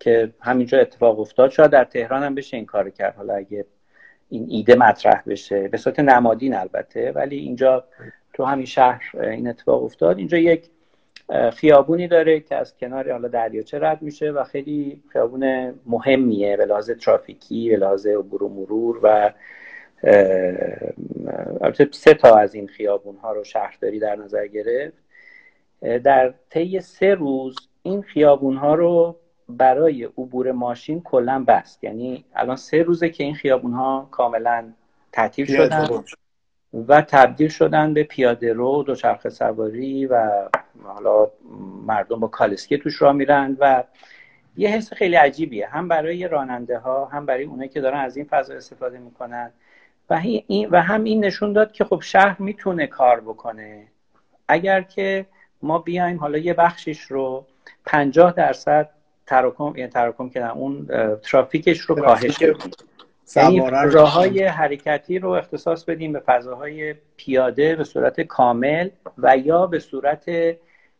[0.00, 1.50] که همینجا اتفاق افتاد.
[1.50, 3.14] شاید در تهران هم بشه این کار کرد.
[3.16, 3.66] حالا اگه
[4.28, 5.68] این ایده مطرح بشه.
[5.68, 7.84] به صورت نمادین البته ولی اینجا
[8.32, 10.18] تو همین شهر این اتفاق افتاد.
[10.18, 10.70] اینجا یک
[11.54, 16.90] خیابونی داره که از کنار حالا دریاچه رد میشه و خیلی خیابون مهمیه به لحاظ
[16.90, 19.32] ترافیکی به لحاظ عبور و مرور و
[21.60, 24.98] البته سه تا از این خیابون ها رو شهرداری در نظر گرفت.
[26.04, 29.16] در طی سه روز این خیابون ها رو
[29.48, 34.72] برای عبور ماشین کلا بست یعنی الان سه روزه که این خیابون ها کاملا
[35.12, 35.88] تعطیل شدن
[36.88, 40.30] و تبدیل شدن به پیاده رو دوچرخه سواری و
[40.84, 41.30] حالا
[41.86, 43.84] مردم با کالسکه توش را میرن و
[44.56, 45.68] یه حس خیلی عجیبیه.
[45.68, 49.50] هم برای راننده ها هم برای اونایی که دارن از این فضا استفاده می‌کنن.
[50.10, 50.22] و,
[50.70, 53.86] و هم این نشون داد که خب شهر می‌تونه کار بکنه.
[54.48, 55.26] اگر که
[55.62, 57.46] ما بیایم حالا یه بخشش رو
[57.84, 58.90] 50 درصد
[59.28, 60.86] تراکم یعنی تراکم که اون
[61.22, 62.56] ترافیکش رو کاهش بدیم.
[63.36, 68.88] یعنی راه های حرکتی رو اختصاص بدیم به فضاهای پیاده به صورت کامل
[69.18, 70.30] و یا به صورت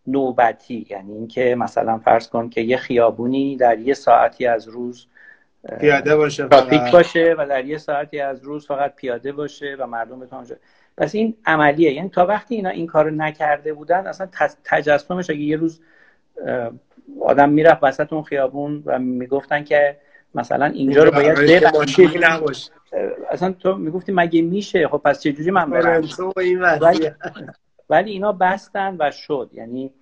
[0.06, 0.86] نوبتی.
[0.90, 5.06] یعنی اینکه مثلا فرض کن که یه خیابونی در یه ساعتی از روز
[5.80, 10.20] پیاده باشه ترافیک باشه و در یه ساعتی از روز فقط پیاده باشه و مردم
[10.20, 10.46] بتونن
[10.96, 11.92] پس این عملیه.
[11.92, 14.28] یعنی تا وقتی اینا این کارو نکرده بودن اصلا
[14.64, 15.80] تجسمش اگه یه روز
[17.20, 19.96] آدم می‌رفت وسط اون خیابون و می‌گفتن که
[20.34, 22.00] مثلا اینجا رو باید ببندی.
[23.30, 26.08] اصلا تو می‌گفتی مگه میشه؟ خب پس چجوری من برم؟
[26.80, 27.10] ولی,
[27.90, 29.50] ولی اینا بستن و شد.
[29.52, 29.92] یعنی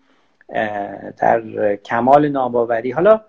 [1.18, 2.90] در کمال ناباوری.
[2.90, 3.20] حالا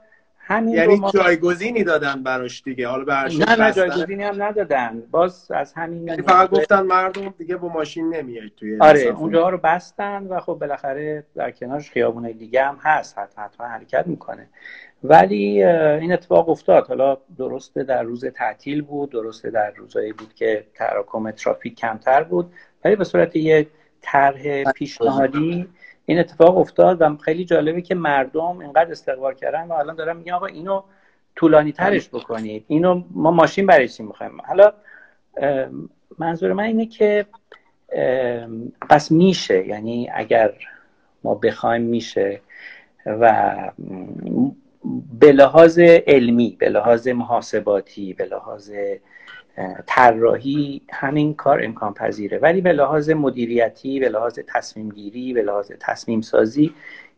[0.48, 1.12] همین یعنی ما...
[1.12, 2.88] جایگزینی دادن براش دیگه.
[2.88, 5.04] حالا نه نه جایگزینی هم ندادن.
[5.12, 9.58] باز از همین یعنی فقط گفتن مردم دیگه با ماشین نمیاد توی آره اونجا رو
[9.58, 13.18] بستن و خب بالاخره در کنارش خیابون دیگه هم هست.
[13.18, 14.48] حتما حرکت می‌کنه.
[15.04, 16.88] ولی این اتفاق افتاد.
[16.88, 22.52] حالا درسته در روز تعطیل بود درسته در روزایی بود که تراکم ترافیک کمتر بود
[22.86, 23.68] ولی به صورت یک
[24.02, 25.68] طرح پیشنهادی
[26.10, 30.34] این اتفاق افتاد و خیلی جالبه که مردم اینقدر استقبال کردن و الان دارن میگن
[30.34, 30.84] آقا اینو
[31.36, 32.66] طولانی ترش بکنید.
[32.68, 34.74] اینو ما ماشین برای چی می‌خوایم؟ حالا
[36.18, 37.26] منظور من اینه که
[38.90, 39.68] پس میشه.
[39.68, 40.54] یعنی اگر
[41.24, 42.42] ما بخوایم میشه
[43.06, 43.56] و
[45.20, 48.72] به لحاظ علمی به لحاظ محاسباتی به لحاظ
[49.88, 52.38] طراحی همین کار امکان پذیره.
[52.38, 56.74] ولی به لحاظ مدیریتی به لحاظ تصمیم گیری به لحاظ تصمیم سازی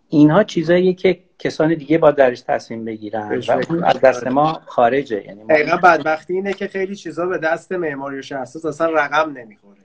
[0.09, 5.25] اینها چیزاییه که کسان دیگه با درش تصمیم بگیرن و اون از دست ما خارجه.
[5.25, 9.79] یعنی دقیقا بدبختی اینه که خیلی چیزا به دست معماری و شهرساز اصلا رقم نمی‌خوره.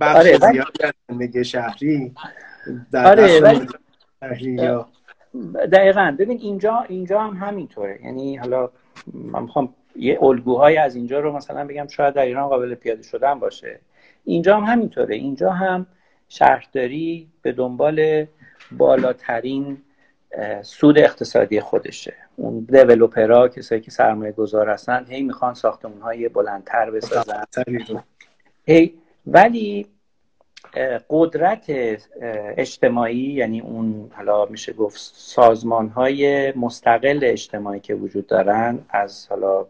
[0.00, 2.14] بخش آره زیادی از زندگی شهری
[2.92, 3.76] در آره دست
[4.20, 4.88] شهری یا
[5.72, 6.16] دقیقا.
[6.18, 8.00] ببین اینجا اینجا هم همینطوره.
[8.04, 8.70] یعنی حالا
[9.14, 13.38] من می‌خوام یه الگوهای از اینجا رو مثلا بگم شاید در ایران قابل پیاده شدن
[13.38, 13.80] باشه.
[14.24, 15.14] اینجا هم همینطوره.
[15.14, 15.86] اینجا هم
[16.28, 18.26] شهرداری به دنبال
[18.72, 19.78] بالاترین
[20.62, 22.14] سود اقتصادی خودشه.
[22.36, 27.44] اون دیولوپرها کسایی که سرمایه گذار هستن هی می‌خوان ساختمون های بلندتر بسازن.
[28.66, 28.94] هی
[29.26, 29.86] ولی
[31.10, 31.64] قدرت
[32.56, 39.66] اجتماعی یعنی اون حالا میشه گفت سازمان های مستقل اجتماعی که وجود دارن از حالا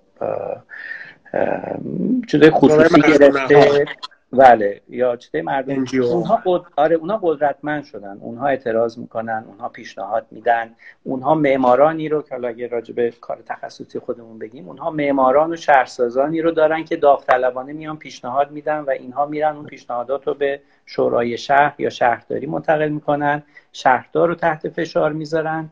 [2.28, 3.84] چیزای خصوصی گرفته.
[4.32, 5.84] بله یا چیزای مردم.
[6.02, 6.62] اونها قد...
[6.76, 8.18] آره اونها قدرتمند شدن.
[8.20, 10.70] اونها اعتراض می‌کنن اونها پیشنهاد میدن.
[11.04, 16.40] اونها معمارانی رو که اگه راجع به کار تخصصی خودمون بگیم اونها معماران و شهرسازانی
[16.40, 21.38] رو دارن که داوطلبانه میان پیشنهاد میدن و اینها میرن اون پیشنهادات رو به شورای
[21.38, 23.42] شهر یا شهرداری منتقل می‌کنن.
[23.72, 25.70] شهردار رو تحت فشار می‌ذارن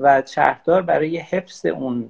[0.00, 2.08] و شهردار برای حفظ اون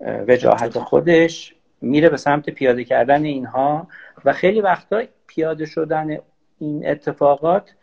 [0.00, 3.88] وجاهت خودش میره به سمت پیاده کردن اینها
[4.24, 6.18] و خیلی وقتا پیاده شدن
[6.60, 7.74] این اتفاقات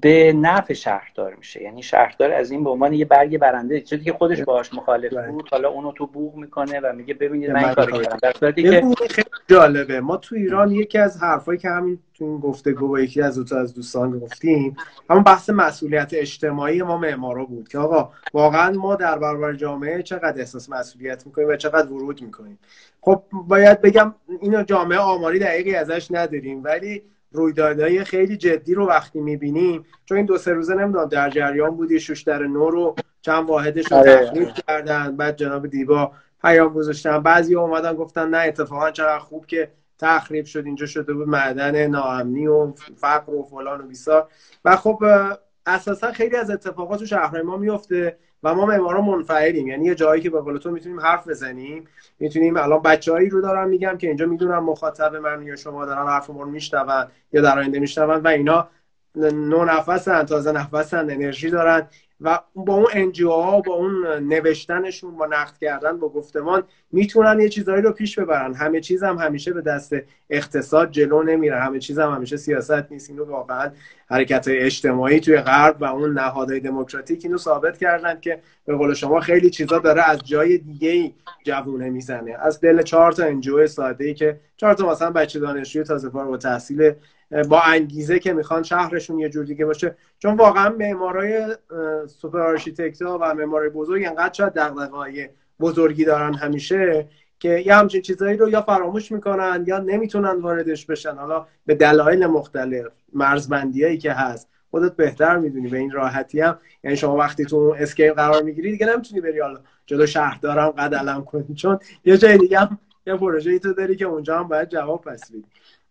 [0.00, 1.62] به نفع شهردار میشه.
[1.62, 3.80] یعنی شهردار از این به عنوان یه برگ برنده.
[3.80, 7.64] چیزی که خودش باهاش مخالف بود حالا اونو تو بوغ می‌کنه و میگه ببینید من
[7.64, 8.52] این کارو کردم.
[8.52, 10.00] که خیلی جالبه.
[10.00, 13.74] ما تو ایران یکی از حرفایی که همین تو این گفتگو با یکی از از
[13.74, 14.76] دوستان گفتیم
[15.10, 20.38] همون بحث مسئولیت اجتماعی ما معمارا بود که آقا واقعا ما در برابر جامعه چقدر
[20.38, 22.58] احساس مسئولیت می‌کنیم و چقدر ورود می‌کنیم؟
[23.00, 29.20] خب باید بگم اینو جامعه آماری دقیقی ازش نداریم ولی رویدادهای خیلی جدی رو وقتی
[29.20, 33.92] می‌بینیم چون این دو سه روزه نمی‌دونم در جریان بودی شوشتر نو رو چند واحدش
[33.92, 36.12] رو تخلیف کردن بعد جناب دیبا
[36.42, 41.28] پیام گذاشتن بعضی اومدن گفتن نه اتفاقا چقدر خوب که تخریب شد اینجا شده بود
[41.28, 44.28] معدن ناامنی و فقر و فلان و بیسار.
[44.64, 45.04] و خب
[45.66, 49.66] اساسا خیلی از اتفاقات تو شهرهای ما میفته و ما معمارا منفعلیم.
[49.66, 51.84] یعنی یه جایی که به قول تو می‌تونیم حرف بزنیم
[52.18, 56.30] می‌تونیم الان بچه‌ای رو دارم میگم که اینجا می‌دونم مخاطب من یا شما دارن حرف
[56.30, 58.68] ما رو میشنون یا در آینده میشن اون و اینا
[59.32, 61.86] نو نفسن تازه نفسن انرژی دارن.
[62.20, 67.48] و با اون NGO ها با اون نوشتنشون با نقد کردن با گفتمان می‌تونن یه
[67.48, 68.54] چیزایی رو پیش ببرن.
[68.54, 69.92] همه چیز هم همیشه به دست
[70.30, 71.60] اقتصاد جلو نمیره.
[71.60, 73.10] همه چیز هم همیشه سیاست نیست.
[73.10, 73.70] اینو واقعا
[74.10, 79.20] حرکت اجتماعی توی غرب و اون نهادهای دموکراتیک اینو ثابت کردن که به قول شما
[79.20, 82.36] خیلی چیزا داره از جای دیگه ای جوونه می‌زنه.
[82.40, 86.30] از دل چهار تا NGO ساده ای که چهار تا مثلا بچه دانشجوی تازه فارغ
[86.30, 86.92] التحصیل
[87.48, 89.96] با انگیزه که می‌خوان شهرشون یه جور دیگه باشه.
[90.18, 91.56] چون واقعا معمارای
[92.06, 95.28] super architect و معمارای بزرگ انقدر شاید دغدغه‌های
[95.60, 101.14] بزرگی دارن همیشه که یه همچین چیزایی رو یا فراموش می‌کنن یا نمی‌تونن واردش بشن.
[101.14, 106.58] حالا به دلایل مختلف مرزبندیایی که هست خودت بهتر می‌دونی به این راحتی هم.
[106.84, 111.24] یعنی شما وقتی تو scale قرار می‌گیری دیگه نمی‌تونی بری حالا جلو شهردارم قد علم
[111.24, 111.54] کنی.
[111.54, 115.30] چون یه جای دیگه هم یه پروژه‌ای تو داری که اونجا هم باید جواب پس
[115.30, 115.44] بدی.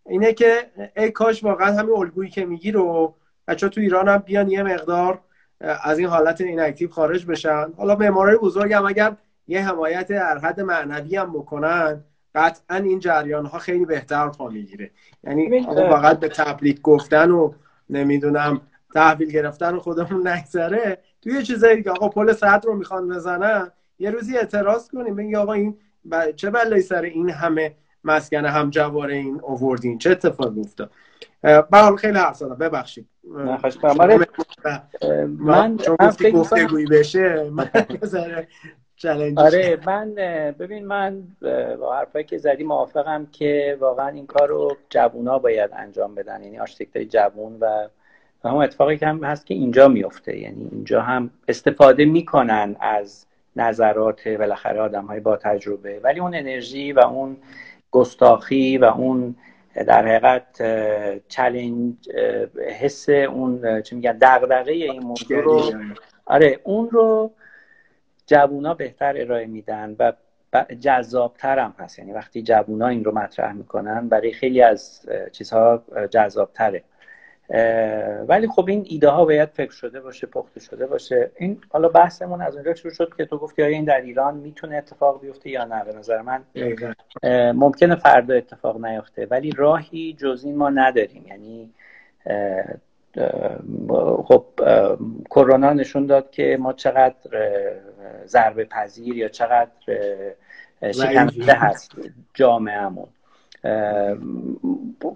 [0.08, 3.14] اینه که ای کاش واقعا همین الگویی که میگی رو
[3.48, 5.20] بچه تو ایران هم بیان یه مقدار
[5.60, 7.72] از این حالت این اکتیو خارج بشن.
[7.76, 9.16] حالا معمارای بزرگ هم اگر
[9.48, 14.90] یه حمایت در حد معنوی هم بکنن قطعا این جریان ها خیلی بهتر پا می‌گیره.
[15.24, 17.52] یعنی فقط به تبلیغ گفتن و
[17.90, 18.60] نمی‌دونم
[18.94, 20.98] تحویل گرفتن و خودمون نگذره.
[21.22, 25.36] توی یه چیزایی که آقا پل صد رو می‌خوان بزنن یه روزی اعتراض کنیم بگی
[25.36, 25.76] آقا این
[26.36, 27.74] چه بلایی سر این همه
[28.08, 30.90] مسکن هم جوره اینا آوردین چه اتفاقی افتاد؟
[31.42, 32.54] به خیلی حرف زدم.
[32.54, 33.06] ببخشید.
[33.24, 33.58] من
[35.38, 37.70] من چون گفتی گفتگویی بشه من
[39.36, 40.14] آره من
[40.58, 41.22] ببین من
[41.80, 46.42] با حرفایی که زدی موافقم که واقعا این کار رو جوونا باید انجام بدن.
[46.42, 47.88] یعنی architect ای جوون و
[48.44, 50.38] همون اتفاقی که هم هست که اینجا میفته.
[50.38, 53.26] یعنی اینجا هم استفاده می‌کنن از
[53.56, 56.00] نظرات بالاخره آدم های با تجربه.
[56.02, 57.36] ولی اون انرژی و اون
[57.90, 59.36] گستاخی و اون
[59.74, 60.62] در حقیقت
[61.28, 61.94] چلنج
[62.80, 65.62] حس اون چی میگن دغدغه این موضوع رو
[66.26, 67.32] آره اون رو
[68.26, 70.12] جوونا بهتر ارائه میدن و
[70.80, 71.98] جذابتر هم هست.
[71.98, 76.82] یعنی وقتی جوونا این رو مطرح می‌کنن برای خیلی از چیزها جذابتره.
[78.28, 81.30] ولی خب این ایده ها باید فکر شده باشه پخته شده باشه.
[81.36, 84.76] این حالا بحثمون از اونجا شروع شد که تو گفتی آیا این در ایران می‌تونه
[84.76, 86.44] اتفاق بیفته یا نه؟ به نظر من
[87.52, 91.24] ممکنه فردا اتفاق نیفته ولی راهی جز این ما نداریم.
[91.28, 91.70] یعنی
[94.24, 94.44] خب
[95.30, 97.16] کرونا نشون داد که ما چقدر
[98.26, 99.70] ضربه پذیر یا چقدر
[100.82, 101.92] شکننده هست
[102.34, 103.08] جامعهمون.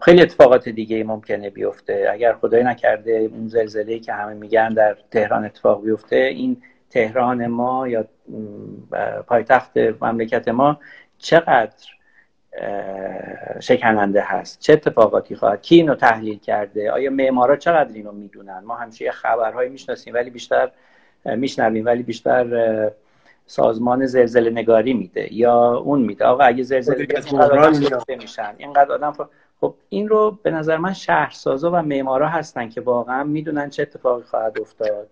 [0.00, 2.08] خیلی اتفاقات دیگه ممکنه بیفته.
[2.10, 7.88] اگر خدای نکرده اون زلزله که همه میگن در تهران اتفاق بیفته این تهران ما
[7.88, 8.04] یا
[9.26, 10.80] پایتخت مملکت ما
[11.18, 11.76] چقدر
[13.60, 18.74] شکننده هست؟ چه اتفاقاتی خواهد؟ کی اینو تحلیل کرده؟ آیا معمارا چقدر اینو می‌دونن؟ ما
[18.76, 20.70] همیشه خبرهایی می‌شناسیم ولی بیشتر
[21.24, 22.90] میشنویم ولی بیشتر
[23.46, 26.24] سازمان زلزله نگاری میده یا اون میده.
[26.24, 27.06] آقا اگه زلزله
[28.18, 28.54] میشن.
[28.58, 29.12] اینقدر آدم
[29.60, 34.22] خب این رو به نظر من شهرسازا و معمارا هستن که واقعا می‌دونن چه اتفاقی
[34.22, 35.08] خواهد افتاد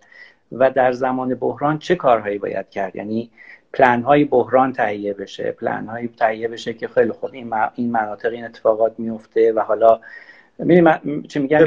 [0.53, 2.97] و در زمان بحران چه کارهایی باید کرد.
[2.97, 3.31] یعنی
[3.73, 8.33] پلن های بحران تهیه بشه پلن های تهیه بشه که خیلی خوب این, این مناطق
[8.33, 10.01] این اتفاقات میفته و حالا
[10.59, 11.59] می‌دونی چه میگم؟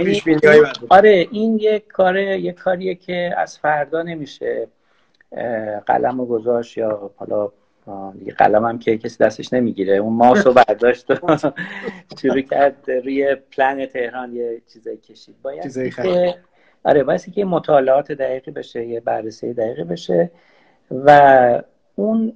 [0.90, 4.68] آره این یک کاره یک کاریه که از فردا نمیشه.
[5.88, 7.52] قلم و گذاشت یا حالا
[8.20, 9.96] دیگه قلم هم که کسی دستش نمی‌گیره.
[9.96, 11.38] اون ماس رو برداشت و
[12.22, 15.36] شروع کرد روی پلن تهران یه چیزایی کشید.
[15.42, 16.36] باید که
[16.84, 20.32] آره باید که مطالعات دقیقی بشه یه بررسی دقیقی بشه
[20.92, 21.62] و
[21.96, 22.34] اون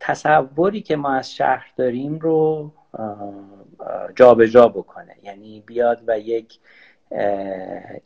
[0.00, 2.70] تصوری که ما از شهر داریم رو
[4.14, 5.16] جابجا جا بکنه.
[5.22, 6.58] یعنی بیاد و یک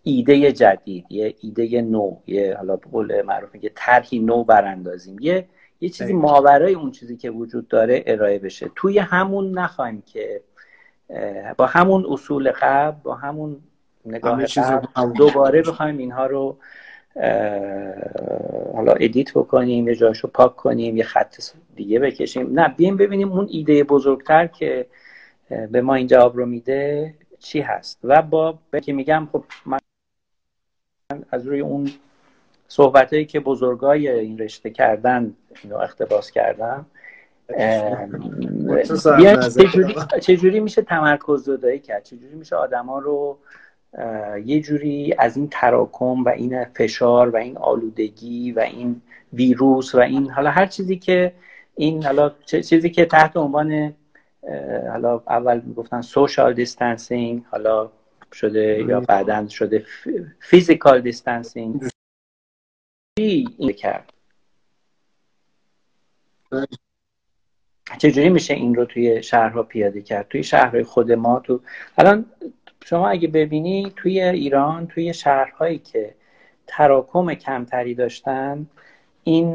[0.02, 5.16] ایده جدید یه ایده نو یه حالا به قول معروف یه طرحی نو براندازیم.
[5.20, 5.44] یه
[5.80, 8.70] یه چیزی ماورای اون چیزی که وجود داره ارائه بشه.
[8.76, 10.40] توی همون نخوایم که
[11.56, 13.56] با همون اصول قبل با همون
[14.06, 14.44] نگاه
[15.16, 16.56] دوباره بخوایم اینها رو
[18.74, 21.36] حالا ادیت بکنیم یه جاشو پاک کنیم یه خط
[21.76, 22.60] دیگه بکشیم.
[22.60, 24.86] نه بیایم ببینیم اون ایده بزرگتر که
[25.70, 29.78] به ما این جواب رو میده چی هست و با که میگم خب من
[31.30, 31.90] از روی اون
[32.68, 36.86] صحبت هایی که بزرگای این رشته کردن اینو اختباس کردم
[39.56, 43.38] چجوری, چجوری میشه تمرکز زدایی کرد؟ چجوری میشه آدما رو
[44.44, 49.98] یه جوری از این تراکم و این فشار و این آلودگی و این ویروس و
[49.98, 51.32] این حالا هر چیزی که
[51.74, 53.94] این حالا چیزی که تحت عنوان
[54.90, 57.90] حالا اول می‌گفتن social distancing حالا
[58.32, 59.86] شده یا بعدا شده
[60.40, 61.88] physical distancing
[63.18, 64.12] این کرد؟
[67.98, 71.60] چجوری میشه این رو توی شهرها پیاده کرد؟ توی شهرهای خود ما تو
[71.98, 72.26] الان
[72.84, 76.14] شما اگه ببینی توی ایران توی شهرهایی که
[76.66, 78.66] تراکم کمتری داشتن
[79.24, 79.54] این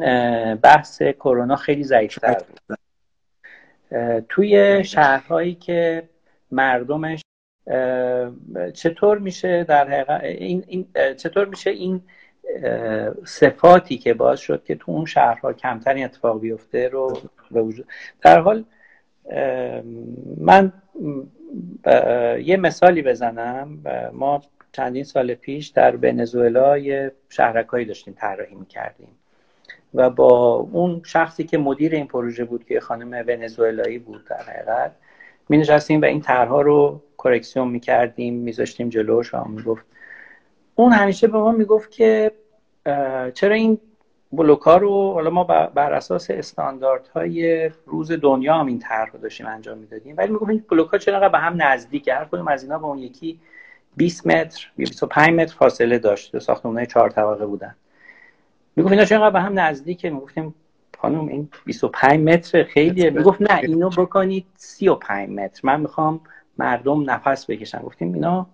[0.56, 2.81] بحث کرونا خیلی ضعیفتر بود.
[4.30, 6.10] توی شهرهایی که
[6.52, 7.22] مردمش
[8.74, 10.88] چطور میشه در حقیقت این, این
[11.18, 12.02] چطور میشه این
[13.26, 17.18] صفاتی که باز شد که تو اون شهرها کمتر اتفاق بیفته رو
[17.52, 17.88] به وجود
[18.22, 18.64] در حال
[20.38, 20.74] من
[22.44, 23.84] یه مثالی بزنم.
[24.14, 29.10] ما چندین سال پیش در ونزوئلا یه شهرکایی داشتیم طراحی می‌کردیم.
[29.94, 34.92] و با اون شخصی که مدیر این پروژه بود که خانم ونزوئلایی بود در حقیقت
[35.50, 39.86] می نشستیم و این طرحها رو کرکسیون می‌کردیم میذاشتیم جلوش و می‌گفت.
[40.76, 42.32] اون همیشه به ما می‌گفت که
[43.34, 43.80] چرا این
[44.32, 49.48] بلوک ها رو حالا ما بر اساس استانداردهای روز دنیا هم این طرح رو داشتیم
[49.48, 52.78] انجام می‌دادیم ولی می‌گفت این بلوک ها چرا به هم نزدیک هر کدوم از اینا
[52.80, 53.40] با اون یکی
[53.98, 57.76] 20 متر 25 متر فاصله داشت ساختمان‌های چهار طبقه بودن.
[58.76, 60.56] می‌گفت اینا چرا به هم نزدیکه؟ می‌گفتیم
[60.98, 63.10] خانم این 25 متر خیلیه.
[63.10, 65.62] می‌گفت نه اینو بکنید 35 متر.
[65.64, 66.22] من می‌خوام
[66.58, 67.80] مردم نفس بکشن.
[67.80, 68.48] گفتیم اینا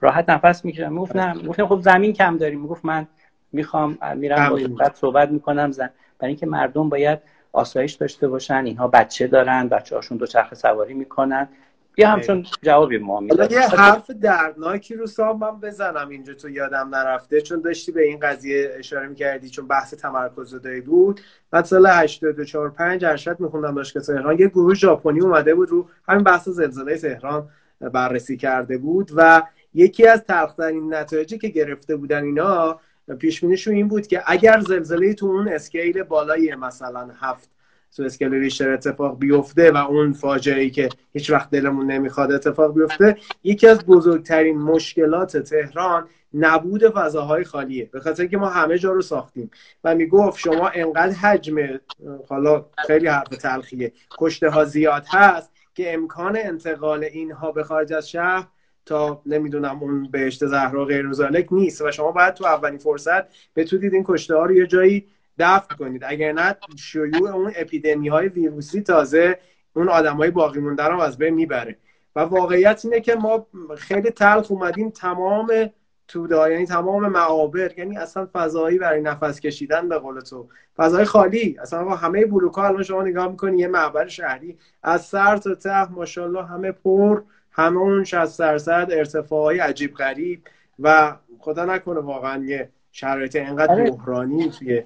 [0.00, 0.92] راحت نفس می‌کشن.
[0.92, 1.32] می‌گفت نه.
[1.32, 2.60] می‌گفتیم خب زمین کم داریم.
[2.60, 3.06] می‌گفت من
[3.52, 5.70] می‌خوام میرم با بعد صحبت می‌کنم.
[5.70, 7.18] زن برای اینکه مردم باید
[7.52, 8.64] آسایش داشته باشن.
[8.64, 9.68] اینها بچه دارن.
[9.68, 11.48] بچه هاشون دو چرخ سواری می‌کنن.
[11.96, 16.88] یه همچون جوابی ما می‌داد یه حرف دردناکی رو صاحب من بزنم اینجا تو یادم
[16.94, 21.20] نرفته چون داشتی به این قضیه اشاره می‌کردی چون بحث تمرکز زدایی بود.
[21.52, 24.38] من سال 84 5 ارشد میخوندم دانشگاه تهران.
[24.38, 27.48] یه گروه ژاپنی اومده بود رو همین بحث زلزله تهران
[27.80, 29.42] بررسی کرده بود و
[29.74, 32.80] یکی از تلخترین نتایجی که گرفته بودن اینا
[33.18, 37.51] پیش این بود که اگر زلزله تو اون اسکیل بالای مثلا هفت
[37.96, 42.74] تو اسکل ریشتر اتفاق بیفته و اون فاجعه ای که هیچ وقت دلمون نمی‌خواد اتفاق
[42.74, 47.88] بیفته یکی از بزرگترین مشکلات تهران نبود فضاهای خالیه.
[47.92, 49.50] به خاطر که ما همه جا رو ساختیم
[49.84, 51.80] و می‌گفت شما انقدر حجم
[52.28, 58.10] حالا خیلی حرف تلخیه کشته ها زیاد هست که امکان انتقال اینها به خارج از
[58.10, 58.48] شهر
[58.86, 61.10] تا نمی‌دونم اون بهشت زهرا غیر
[61.50, 63.24] نیست و شما باید تو اولین فرصت
[63.56, 65.06] بتونید این کشته ها رو یه جایی
[65.38, 66.04] دفع کنید.
[66.04, 69.38] اگر نه شیوع اون اپیدمی های ویروسی تازه
[69.74, 71.76] اون آدم های باقی مونده رو از بین می‌بره.
[72.16, 75.70] و واقعیت اینه که ما خیلی تلخ اومدیم تمام
[76.08, 80.48] توده یعنی تمام معابر یعنی اصلا فضایی برای نفس کشیدن به قول تو.
[80.76, 81.56] فضای خالی.
[81.62, 84.58] اصلا همه بلوک ها الان شما نگاه می‌کنی یه معبر شهری.
[84.82, 87.22] از سر تا ته ماشاءالله همه پر
[87.52, 90.42] همه اون 60 درصد ارتفاعی عجیب غریب.
[90.78, 93.90] و خدا نکنه واقعا یه شرایط اینقدر آره.
[93.90, 94.82] بحرانی توی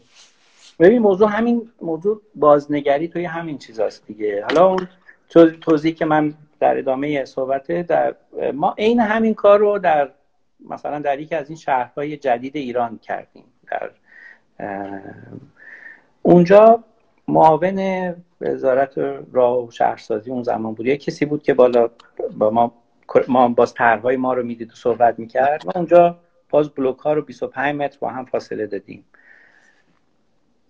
[0.79, 4.45] ببین موضوع همین موضوع بازنگری توی همین چیزاست دیگه.
[4.45, 4.89] حالا اون
[5.61, 8.15] توضیح که من در ادامه صحبته در
[8.55, 10.11] ما عین همین کار رو در
[10.71, 13.45] مثلا در یکی از این شهرهای جدید ایران کردیم.
[13.71, 13.91] در
[16.23, 16.85] اونجا
[17.29, 18.99] معاون وزارت
[19.33, 20.87] راه و شهرسازی اون زمان بود.
[20.87, 21.91] یه کسی بود که بالا
[22.39, 22.73] با ما
[23.29, 26.19] ما باز طرحهای ما رو می‌دید و صحبت می‌کرد و اونجا
[26.51, 29.05] باز بلوک ها رو 25 متر با هم فاصله دادیم.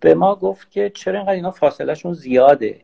[0.01, 2.81] به ما گفت که چرا اینقدر اینا فاصلهشون زیاده.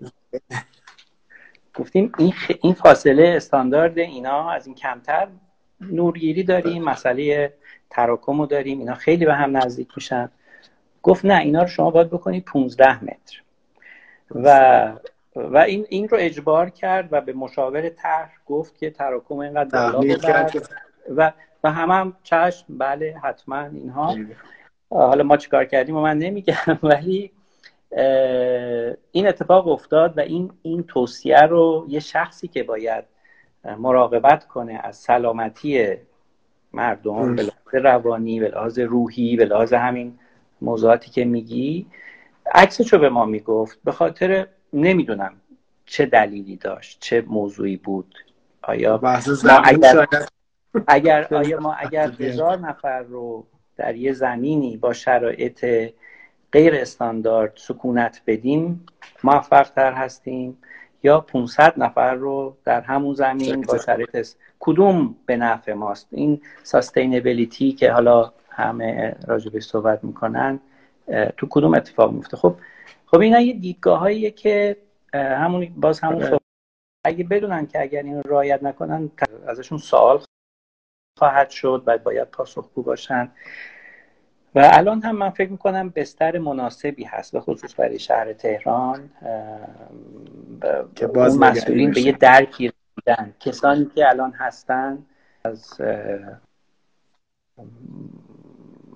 [1.74, 2.32] گفتیم این,
[2.62, 5.28] این فاصله استاندارد اینا از این کمتر
[5.80, 7.52] نورگیری داریم مسئله
[7.90, 10.30] تراکم رو داریم اینا خیلی به هم نزدیک میشن.
[11.02, 13.42] گفت نه اینا رو شما باید بکنید 15 متر.
[14.34, 14.92] و
[15.36, 20.50] و این این رو اجبار کرد و به مشاور طرح گفت که تراکم اینقدر بالا
[21.16, 21.32] و
[21.64, 24.16] و همه هم چشم بله حتما اینها.
[24.92, 27.30] حالا ما چیکار کردیم و من نمیگم ولی
[29.12, 33.04] این اتفاق افتاد و این این توصیه رو یه شخصی که باید
[33.78, 35.96] مراقبت کنه از سلامتی
[36.72, 40.18] مردم به لحاظ روانی به لحاظ روحی به لحاظ همین
[40.60, 41.86] موضوعاتی که میگی
[42.54, 43.78] عکسشو به ما می‌گفت.
[43.84, 45.32] به خاطر نمی‌دونم
[45.86, 48.14] چه دلیلی داشت چه موضوعی بود.
[48.62, 50.06] آیا ما اگر,
[50.86, 53.46] اگر آیا ما اگر هزار نفر رو
[53.76, 55.90] در یه زمینی با شرایط
[56.52, 58.86] غیر استاندارد سکونت بدیم
[59.24, 60.58] موفق تر هستیم
[61.02, 64.28] یا 500 نفر رو در همون زمین با شرایط
[64.60, 70.60] کدوم به نفع ماست؟ این ساستینبلیتی که حالا همه راجبش صحبت می‌کنن
[71.36, 72.56] تو کدوم اتفاق میفته خب
[73.06, 74.76] خب اینا یه دیدگاه که
[75.12, 76.38] همون باز همون آره.
[77.04, 79.10] اگه بدونن که اگر این رعایت نکنن
[79.46, 80.20] ازشون سوال
[81.18, 83.30] خواهد شد و باید پاسخگو باشن
[84.54, 89.10] و الان هم من فکر می‌کنم بستر مناسبی هست به خصوص برای شهر تهران
[90.94, 93.34] که باز مسئولین به یه درکی رسیدن.
[93.40, 94.98] کسانی که الان هستن
[95.44, 95.80] از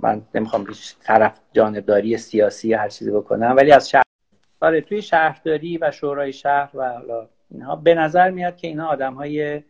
[0.03, 0.67] من نمی‌خوام
[1.05, 4.03] طرف جانبداری سیاسی هر چیزی بکنم ولی از شهر
[4.61, 9.14] آره توی شهرداری و شورای شهر و حالا اینها به نظر میاد که اینا آدم
[9.14, 9.62] های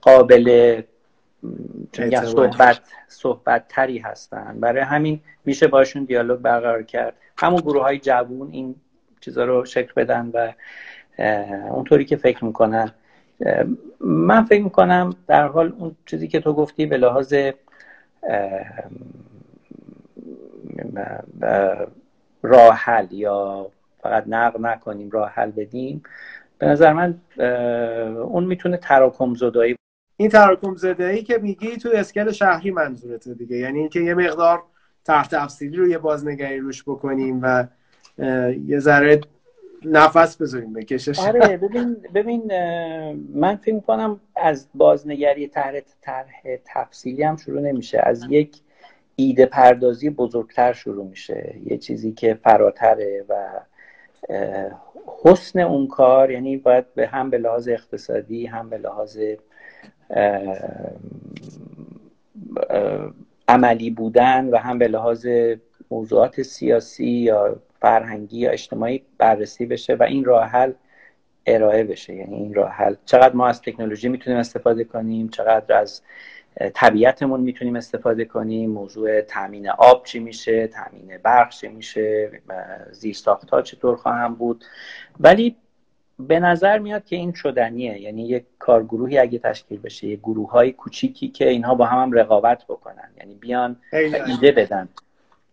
[0.00, 0.82] قابل
[2.24, 4.60] صحبت صحبت تری هستن.
[4.60, 7.14] برای همین میشه باشون دیالوگ برقرار کرد.
[7.38, 8.74] همون گروه های جوون این
[9.20, 10.52] چیزا رو شکل بدن و
[11.70, 12.92] اونطوری که فکر می‌کنن.
[14.00, 17.34] من فکر می‌کنم در حال اون چیزی که تو گفتی به لحاظ
[22.42, 23.70] راه حل یا
[24.02, 26.02] فقط نقل نکنیم راه حل بدیم
[26.62, 27.20] به نظر من
[28.16, 29.76] اون می‌تونه تراکم زدایی
[30.16, 33.56] این تراکم زدایی که میگی تو اسکل شهری منظورته دیگه.
[33.56, 34.62] یعنی اینکه یه مقدار
[35.04, 37.66] تحت تفصیلی رو یه بازنگری روش بکنیم و
[38.66, 39.20] یه ذره
[39.84, 42.42] نفس بذاریم بکشش آره ببین ببین
[43.34, 48.00] من فکر کنم از بازنگری طرح طرح تفصیلی هم شروع نمیشه.
[48.02, 48.60] از یک
[49.16, 51.54] ایده پردازی بزرگتر شروع میشه.
[51.64, 53.34] یه چیزی که فراتره و
[55.24, 59.18] حسن اون کار یعنی باید به هم به لحاظ اقتصادی هم به لحاظ
[63.48, 65.26] عملی بودن و هم به لحاظ
[65.90, 70.72] موضوعات سیاسی یا فرهنگی یا اجتماعی بررسی بشه و این راه حل
[71.46, 72.94] ارائه بشه یعنی این راه حل.
[73.04, 76.02] چقدر ما از تکنولوژی می‌تونیم استفاده کنیم چقدر از
[76.74, 82.30] طبیعتمون می‌تونیم استفاده کنیم موضوع تامین آب چی میشه تامین برق چی میشه
[82.92, 84.64] زیرساخت ها چطور خواهم بود.
[85.20, 85.56] ولی
[86.18, 88.00] به نظر میاد که این شدنیه.
[88.00, 92.12] یعنی یک کارگروهی اگه تشکیل بشه یه گروه های کوچیکی که اینها با هم, هم
[92.12, 93.10] رقابت بکنن.
[93.18, 93.76] یعنی بیان
[94.26, 94.88] ایده بدن.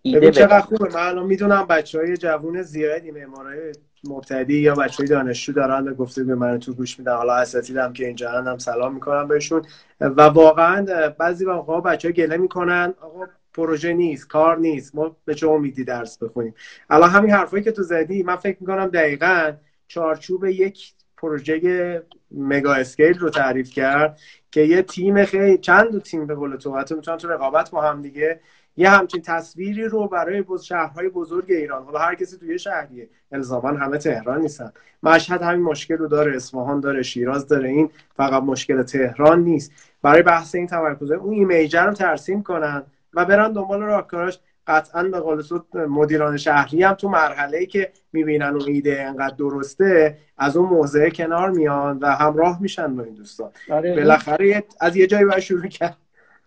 [0.02, 0.89] ایده چقدر خوبه.
[0.93, 3.72] من الان می‌دونم بچه های جوون زیادی معمارای
[4.04, 7.16] مبتدی یا بچه های دانشجو دارن و گفته به من تو گوش میدن.
[7.16, 9.66] حالا اساتیدم که اینجا هم سلام می‌کنم بهشون.
[10.02, 12.93] و واقعا بعضی موقع بچه ها گله می‌کنن.
[13.02, 14.95] آقا پروژه نیست کار نیست.
[14.95, 16.56] ما به چه امیدی درس بخونیم؟
[16.89, 19.54] الان همین حرفایی که تو زدی من فکر می‌کنم دقیقا
[19.88, 24.20] چارچوب یک پروژه مگا اسکیل رو تعریف کرد
[24.52, 28.02] که یه تیم خیلی چند تیم به قول تو؟ حتی می‌تونن تو رقابت با هم
[28.02, 28.39] دیگه
[28.78, 31.84] یه همچین تصویری رو برای شهرهای بزرگ ایران.
[31.84, 33.09] حالا هر کسی توی شهریه.
[33.32, 34.72] الزاما همه تهران نیستن.
[35.03, 37.70] مشهد همین مشکل رو داره اصفهان داره شیراز داره.
[37.70, 39.72] این فقط مشکل تهران نیست.
[40.01, 44.39] برای بحث این تمرکز اون ایمیجر رو ترسیم کنن و برن دنبال راهکاراش.
[44.67, 45.43] قطعا به قول
[45.74, 51.09] مدیران شهری هم تو مرحله ای که می‌بینن اون ایده انقدر درسته از اون موضع
[51.09, 53.51] کنار میان و همراه میشن با این دوستان.
[53.72, 53.95] آره.
[53.95, 55.97] بالاخره از یه جایی باید شروع کرد.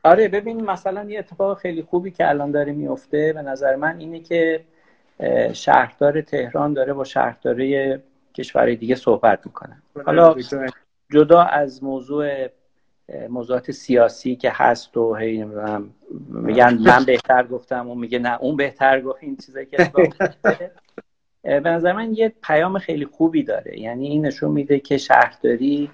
[0.05, 4.21] آره ببین مثلا یه اتفاق خیلی خوبی که الان داره میفته به نظر من اینه
[4.21, 4.65] که
[5.53, 7.57] شهردار تهران داره با شهردار
[8.35, 9.83] کشورهای دیگه صحبت می‌کنه.
[10.07, 10.35] حالا
[11.11, 12.49] جدا از موضوع
[13.29, 15.45] موضوعات سیاسی که هست و هی
[16.29, 19.91] میگن من بهتر گفتم و میگه نه اون بهتر گفت این چیزایی که
[21.43, 23.81] به نظر من یه پیام خیلی خوبی داره.
[23.81, 25.91] یعنی این نشون میده که شهرداری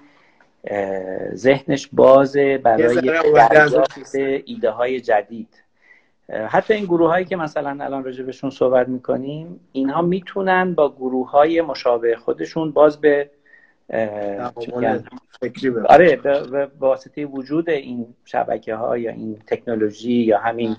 [1.33, 3.01] ذهنش بازه برای
[3.31, 5.63] دریافت ایده های جدید.
[6.47, 11.31] حتی این گروه هایی که مثلا الان راجع بهشون صحبت می‌کنیم اینها می‌تونن با گروه
[11.31, 13.29] های مشابه خودشون باز به
[15.89, 20.75] آره به واسطه وجود این شبکه ها یا این تکنولوژی یا همین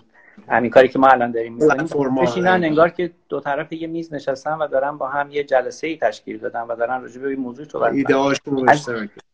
[0.49, 2.14] همین کاری که ما الان داریم می‌کنیم.
[2.14, 5.97] بشینن انگار که دو طرف یه میز نشستن و دارن با هم یه جلسه ای
[5.97, 7.93] تشکیل دادن و دارن راجع به این موضوع صحبت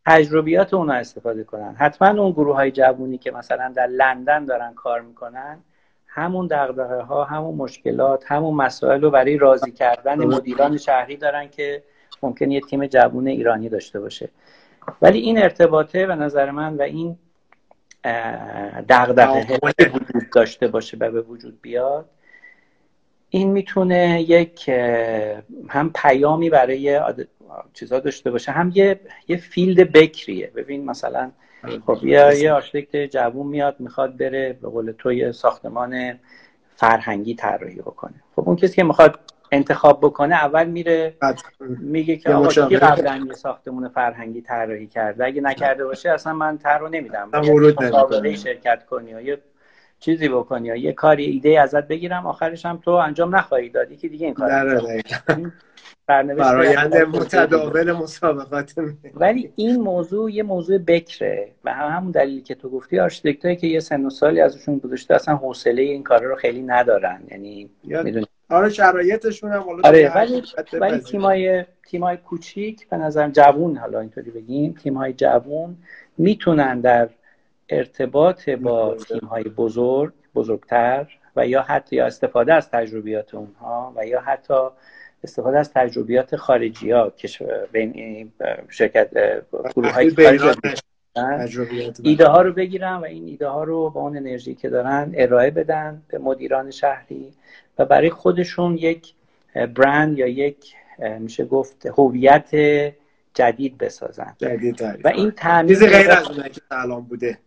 [0.07, 1.75] تجربیات اون استفاده کنن.
[1.79, 5.59] حتما اون گروه های جوونی که مثلا در لندن دارن کار می‌کنن
[6.07, 11.83] همون دغدغه ها همون مشکلات همون مسائل رو برای راضی کردن مدیران شهری دارن که
[12.23, 14.29] ممکن یه تیم جوون ایرانی داشته باشه.
[15.03, 17.19] ولی این ارتباطه به نظر من و این
[18.89, 22.11] دغدغه وجود داشته باشه و به وجود بیاد
[23.31, 24.69] این می‌تونه یک
[25.69, 27.01] هم پیامی برای
[27.75, 30.53] چیزا داشته باشه هم یه, یه field بکریه.
[30.57, 31.31] ببین مثلا
[31.87, 36.19] خب یه, یه architect جوون میاد می‌خواد بره به قول تو ساختمان
[36.77, 38.15] فرهنگی طراحی بکنه.
[38.37, 39.19] خب اون کسی که می‌خواد
[39.53, 41.15] انتخاب بکنه اول میره
[41.81, 46.59] میگه که آقا کی قبلا یه ساختمون فرهنگی طراحی کرده؟ اگه نکرده باشه اصلا من
[46.59, 47.31] طرح نمیدم.
[47.81, 49.39] مسابقه شرکت کنی یا یه
[50.01, 54.09] چیزی بکنی یا یه کاری ایده ازت بگیرم آخرش هم تو انجام نخواهی دادی که
[54.09, 54.49] دیگه این کار
[56.07, 58.75] برایند متداول مسابقات
[59.15, 63.81] ولی این موضوع یه موضوع بکره و همون دلیلی که تو گفتی آرشیتکتایی که یه
[63.81, 67.23] سن و سالی ازشون گذاشته اصلا حوصله این کارا رو خیلی ندارن.
[67.31, 70.43] یعنی می‌دونی آره شرایطشون هم آره ولی
[70.73, 75.77] ولی تیمای تیمای کوچیک به نظر جوون حالا اینطوری بگیم تیمای جوون
[76.19, 77.09] می‌تونن در
[77.69, 84.21] ارتباط با تیمهای بزرگ بزرگتر و یا حتی یا استفاده از تجربیات اونها و یا
[84.21, 84.55] حتی
[85.25, 87.29] استفاده از تجربیات خارجی ها که
[87.73, 88.33] بین
[88.69, 89.11] شرکت
[89.77, 90.11] گروه های
[92.03, 95.51] ایده ها رو بگیرن و این ایده ها رو با اون انرژی که دارن ارائه
[95.51, 97.33] بدن به مدیران شهری
[97.79, 99.15] و برای خودشون یک
[99.75, 100.75] برند یا یک
[101.19, 102.51] میشه گفت هویت
[103.35, 104.35] جدید بسازن.
[104.39, 107.39] جدید و این تعمیر غیر از که الان بوده.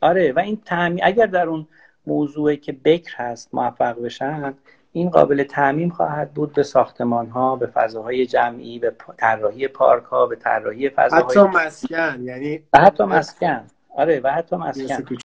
[0.00, 1.66] آره و این تعمیر اگر در اون
[2.06, 4.54] موضوعی که بکر هست موفق بشن
[4.98, 10.26] این قابل تعمیم خواهد بود به ساختمان ها به فضاهای جمعی به طراحی پارک ها
[10.26, 13.60] به طراحی فضاهای حتی مسکن یعنی و حتی مسکن.
[13.96, 15.16] آره و حتی مسکن.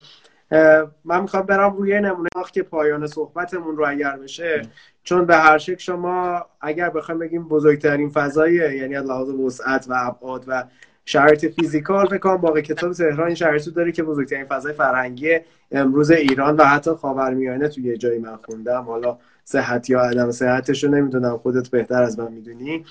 [1.05, 4.61] من می‌خوام برم روی نمونه که پایان صحبتمون رو اگر بشه.
[5.03, 9.93] چون به هر شکل شما اگر بخوایم بگیم بزرگترین فضای یعنی از لحاظ وسعت و
[9.97, 10.63] ابعاد و
[11.05, 15.39] شرایط physical فکر کنم باغ کتاب تهران این شرایط داره که بزرگترین فضای فرهنگی
[15.71, 18.81] امروز ایران و حتی خاورمیانه توی یه جایی من خوندم.
[18.81, 21.37] حالا صحت یا عدم صحتش رو نمی‌دونم.
[21.37, 22.85] خودت بهتر از من می‌دونی.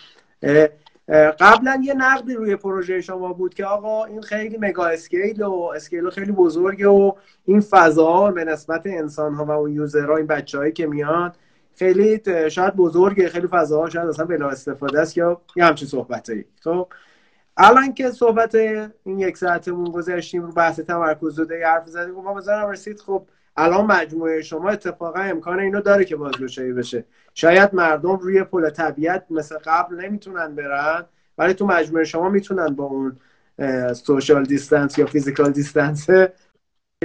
[1.40, 6.11] قبلا یه نقدی روی پروژه شما بود که آقا این خیلی mega scale و scale
[6.11, 7.12] خیلی بزرگه و
[7.44, 11.32] این فضا به نسبت انسان ها و اون یوزرها این بچههایی که میان
[11.74, 13.28] خیلی شاید بزرگه.
[13.28, 16.88] خیلی فضاها شاید اصلا بلا استفاده است یا یه همچین صحبتی خب
[17.57, 22.70] الان که صحبت این یک ساعتمون گذاشتیم رو بحث تمرکز داده حرف زدیم ما بذارم
[22.70, 23.00] رسید.
[23.00, 23.26] خب
[23.57, 27.05] الان مجموعه شما اتفاقا امکان اینو داره که بازگشایی بشه.
[27.34, 31.05] شاید مردم روی پل طبیعت مثل قبل نمی‌تونن برن
[31.38, 33.16] ولی تو مجموعه شما می‌تونن با اون
[33.95, 36.07] social distance یا physical distance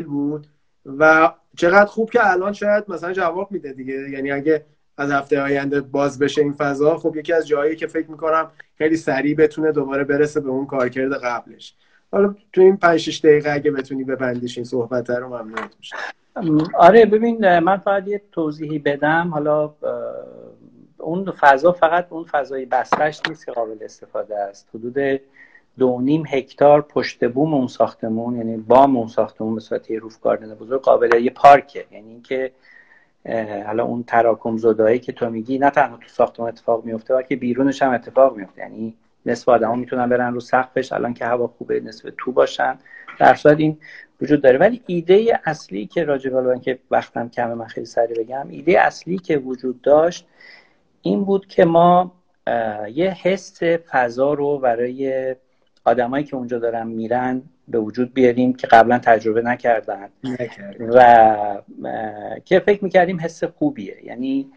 [0.05, 0.47] بود.
[0.85, 4.09] و چقدر خوب که الان شاید مثلا جواب میده دیگه.
[4.09, 4.65] یعنی اگه
[4.97, 8.97] از هفته آینده باز بشه این فضا خب یکی از جایی که فکر می‌کنم خیلی
[8.97, 11.75] سریع بتونه دوباره برسه به اون کارکرد قبلش.
[12.11, 15.97] حالا تو این 5 6 دقیقه اگه بتونی ببندیش این صحبت رو ممنونت میشم
[16.73, 19.29] آره ببین من فقط یه توضیحی بدم.
[19.33, 19.73] حالا
[20.97, 24.69] اون فضا فقط اون فضای بستش نیست که قابل استفاده است.
[24.73, 25.21] حدود
[25.77, 30.55] دو نیم هکتار پشت بوم اون ساختمون یعنی بام اون ساختمون به صورت روف گاردن
[30.55, 31.85] بزرگ قابل یه پارکه.
[31.91, 32.51] یعنی اینکه
[33.65, 37.81] حالا اون تراکم زدایی که تو میگی نه تنها تو ساختمون اتفاق میفته بلکه بیرونش
[37.81, 38.61] هم اتفاق میفته.
[38.61, 38.93] یعنی
[39.25, 40.93] نصف آدما می‌تونن برن رو سقفش.
[40.93, 42.77] الان که هوا خوبه نصف تو باشن.
[43.19, 43.77] در صورت این
[44.21, 44.57] وجود داره.
[44.57, 49.17] ولی ایده اصلی که راجع به که وقتم کمه من خیلی سریع بگم ایده اصلی
[49.17, 50.27] که وجود داشت
[51.01, 52.11] این بود که ما
[52.93, 55.35] یه حس فضا رو برای
[55.85, 60.09] آدمایی که اونجا دارن میرن به وجود بیاریم که قبلا تجربه نکردن.
[60.79, 61.61] و
[62.45, 63.97] که فکر می‌کردیم حس خوبیه.
[64.05, 64.51] یعنی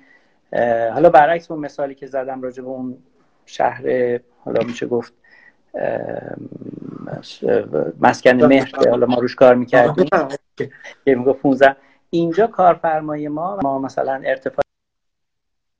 [0.92, 2.98] حالا برعکس اون مثالی که زدم راجع به اون
[3.46, 5.12] شهر حالا میشه گفت
[8.00, 10.08] مسکن مهر که حالا ما روش کار می‌کردیم.
[11.04, 11.76] که می‌گفت 15
[12.10, 14.64] اینجا کارفرمای ما ما مثلا ارتفاع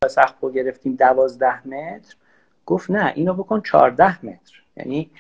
[0.09, 2.15] سخت رو گرفتیم دوازده متر.
[2.67, 4.63] گفت نه اینو بکن چهارده متر.
[4.77, 5.11] یعنی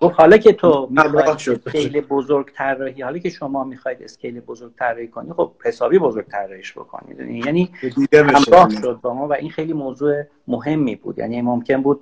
[0.00, 5.08] گفت حالا که تو می‌خواید اسکیل بزرگ طراحی حالا که شما می‌خواید اسکیل بزرگ طراحی
[5.08, 7.70] کنی خب حسابی بزرگ طراحیش بکن می‌دونی یعنی
[8.12, 11.18] همراه شد با ما و این خیلی موضوع مهمی بود.
[11.18, 12.00] یعنی ممکن بود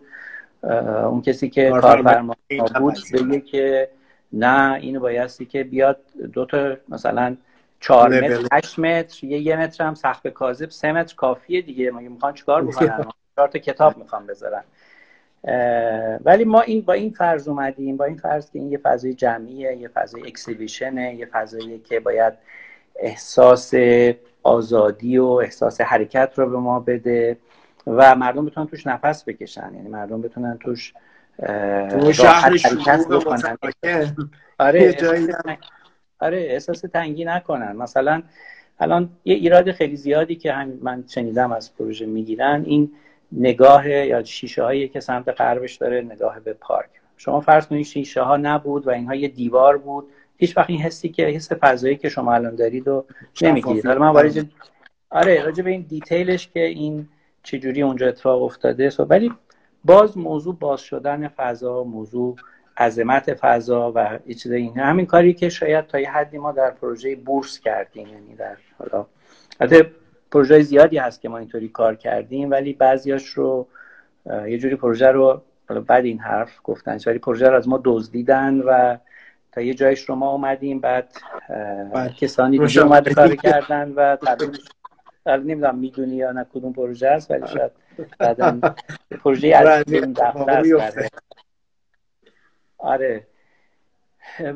[1.11, 2.37] اون کسی که کارفرما
[2.79, 3.89] بود بگه که
[4.33, 6.01] نه اینو بایستی که بیاد
[6.33, 7.37] دو تا مثلا
[7.81, 11.91] چهار متر هشت متر یه یه متر هم سقف کاذب سه متر کافیه دیگه.
[11.91, 13.05] مگه می‌خوان چیکار بکنن؟
[13.37, 14.65] چهار تا کتاب می‌خوان بذارن.
[16.25, 19.77] ولی ما این با این فرض اومدیم با این فرض که این یه فضای جمعیه
[19.77, 22.33] یه فضای اکسیبیشنه یه فضایی که باید
[22.97, 23.75] احساس
[24.43, 27.37] آزادی و احساس حرکت رو به ما بده.
[27.87, 29.71] و مردم بتونن توش نفس بکشن.
[29.75, 30.95] یعنی مردم بتونن توش
[31.39, 33.59] حرکت بکنن.
[34.59, 34.97] آره
[36.19, 37.77] آره احساس تنگی نکنن.
[37.77, 38.23] مثلا
[38.81, 42.93] الان یه ایراد خیلی زیادی که هم من شنیدم از پروژه می‌گیرن این
[43.33, 46.89] نگاه یا شیشه هایی که سمت غربش داره نگاه به پارک.
[47.17, 50.05] شما فرض کنید شیشه ها نبود و اینها یه دیوار بود.
[50.37, 53.05] هیچ وقت این حسی که حس فضایی که شما الان دارید و
[53.43, 53.87] نمی‌گیرید.
[53.87, 54.47] حالا من وارد
[55.11, 57.09] آره راجع به این دیتیلش که این
[57.47, 59.33] چجوری اونجا اتفاق افتاده ولی
[59.85, 62.37] باز موضوع باز شدن فضا موضوع
[62.79, 67.17] عظمت فضا و چیز این همین کاری که شاید تا یه حدی ما در پروژه
[67.17, 69.07] بورس کردیم یعنی در حالا
[69.61, 69.91] البته
[70.31, 73.67] پروژه زیادی هست که ما اینطوری کار کردیم ولی بعضیاش رو
[74.47, 78.61] یه جوری پروژه رو حالا بعد این حرف گفتن ولی پروژه رو از ما دزدیدن
[78.61, 78.97] و
[79.53, 81.13] تا یه جایش رو ما اومدیم بعد
[82.17, 84.59] کسانی دیگه اومد کار کردن و تبدیل
[85.27, 87.71] نمی‌دونم می‌دونی یا نه کدوم پروژه است ولی شاید
[88.19, 88.61] بعدا
[89.25, 90.91] پروژه از این دفتر
[92.79, 93.27] آره.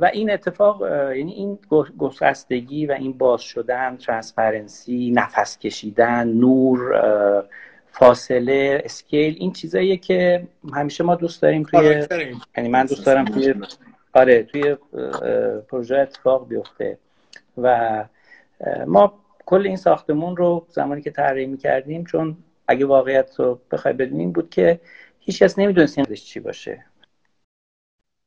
[0.01, 0.83] و این اتفاق
[1.17, 1.59] یعنی این
[1.99, 6.95] گسستگی و این باز شدن transparency نفس کشیدن نور
[7.93, 12.07] فاصله scale این چیزاییه که همیشه ما دوست داریم توی
[12.57, 13.55] یعنی من دوست دارم توی
[14.13, 14.77] آره توی
[15.69, 16.99] پروژه اتفاق بیفته.
[17.59, 18.05] و
[18.87, 19.20] ما
[19.51, 22.37] کل این ساختمون رو زمانی که طراحی می‌کردیم چون
[22.69, 24.81] اگه واقعیت رو بخوای بدونیم بود که
[25.21, 26.85] هیچ کس نمی‌دونست چی باشه.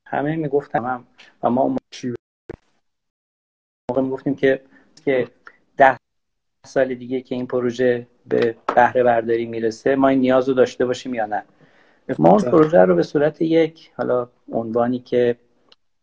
[0.08, 1.08] همه می‌گفتم هم
[1.44, 1.78] و ما اون
[3.90, 4.62] موقع می‌گفتیم که
[5.06, 5.28] که
[5.78, 5.98] ده
[6.66, 11.14] سال دیگه که این پروژه به بهره برداری می‌رسه ما این نیاز رو داشته باشیم
[11.14, 11.44] یا نه.
[12.20, 15.36] ما اون پروژه رو به صورت یک حالا عنوانی که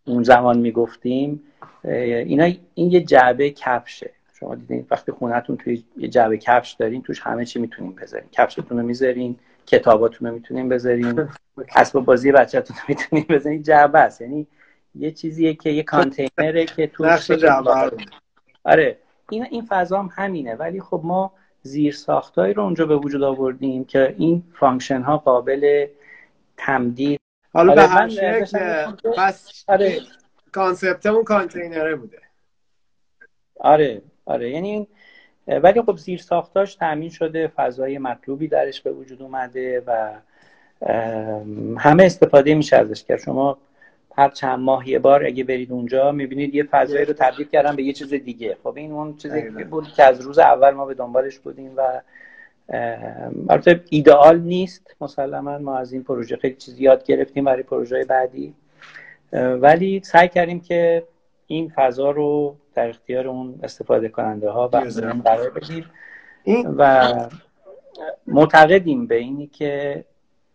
[0.06, 1.42] اون زمان می‌گفتیم
[1.84, 2.44] اینا
[2.74, 4.19] این یه جعبه کفشه.
[4.40, 8.28] شما دیدین وقتی خونه‌تون توی یه جعبه کفش دارین توش همه چی می‌تونین بذارین.
[8.32, 11.28] کفشتون رو می‌ذارین کتاباتون رو می‌تونین بذارین
[11.76, 13.62] اسباب بازی بچه‌تون رو می‌تونین بذارین.
[13.62, 14.20] جعبه است.
[14.20, 14.46] یعنی
[14.94, 17.04] یه چیزیه که یه کانتینره که تو
[18.64, 18.98] آره.
[19.30, 20.54] این این فضا هم همینه.
[20.54, 21.32] ولی خب ما
[21.62, 25.86] زیر ساختایی رو اونجا به وجود آوردیم که این function ها قابل
[26.56, 27.20] تمدید.
[27.52, 28.86] حالا به آره، هر شکل
[29.16, 30.00] پس آره.
[30.52, 32.18] کانسپت اون کانتینره بوده.
[33.60, 34.02] آره.
[34.26, 34.86] آره یعنی
[35.46, 40.12] ولی خب زیر ساختاش تامین شده فضای مطلوبی درش به وجود اومده و
[41.78, 43.20] همه استفاده میشه ازش کرد.
[43.20, 43.58] شما
[44.16, 47.82] هر چند ماه یه بار اگه برید اونجا می‌بینید یه فضایی رو تبدیل کردن به
[47.82, 48.56] یه چیز دیگه.
[48.62, 52.00] خب این اون چیزی بود که از روز اول ما به دنبالش بودیم و
[53.48, 55.58] البته ایدئال نیست مسلما.
[55.58, 58.54] ما از این پروژه خیلی چیز یاد گرفتیم برای پروژه بعدی.
[59.32, 61.02] ولی سعی کردیم که
[61.46, 64.76] این فضا رو در اختیار اون استفاده کننده ها و
[65.24, 65.84] قرار بدیم
[66.78, 67.12] و
[68.26, 70.04] معتقدیم به اینی که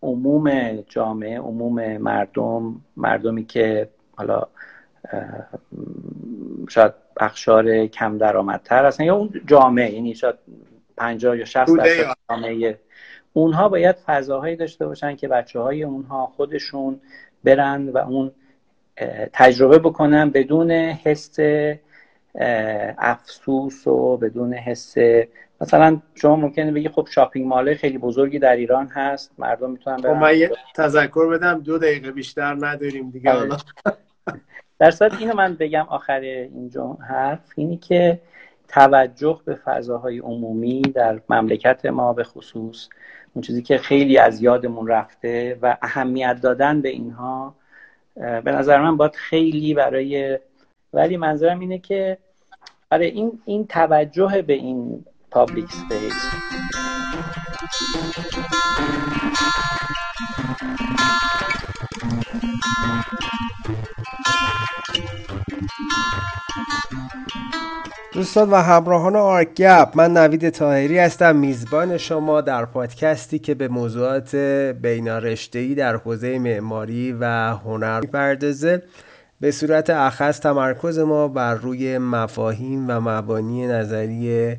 [0.02, 4.44] عموم جامعه عموم مردم مردمی که حالا
[6.70, 10.36] شاید اخشار کم درآمدتر هستن یا اون جامعه یعنی شاید
[10.98, 12.80] 50 یا 60 درصد جامعه.
[13.34, 17.02] اونها باید فضاهایی داشته باشن که بچه های اونها خودشون
[17.44, 18.32] برن و اون
[19.34, 21.40] تجربه بکنن بدون حس
[22.98, 24.96] افسوس و بدون حس.
[25.62, 30.14] مثلا شما ممکنه بگی خب شاپینگ ماله خیلی بزرگی در ایران هست مردم می‌تونن برن.
[30.14, 33.40] خب من یه تذکر بدم دو دقیقه بیشتر نداریم دیگه آره.
[33.40, 33.58] حالا.
[34.80, 38.22] در صورت اینو من بگم آخر اینجا حرف اینی که
[38.68, 42.90] توجه به فضاهای عمومی در مملکت ما به خصوص
[43.34, 47.56] اون چیزی که خیلی از یادمون رفته و اهمیت دادن به اینها
[48.16, 50.40] به نظر من باید خیلی برای
[50.94, 52.18] ولی منظورم اینه که
[52.96, 56.14] آره این این توجه به این public space
[68.14, 71.36] دوستان و همراهان آرگپ من نوید طاهری هستم.
[71.36, 74.36] میزبان شما در پادکستی که به موضوعات
[74.82, 77.26] بینارشته‌ای در حوزه معماری و
[77.66, 78.84] هنر می‌پردازه.
[79.46, 84.56] به صورت اخص تمرکز ما بر روی مفاهیم و مبانی نظری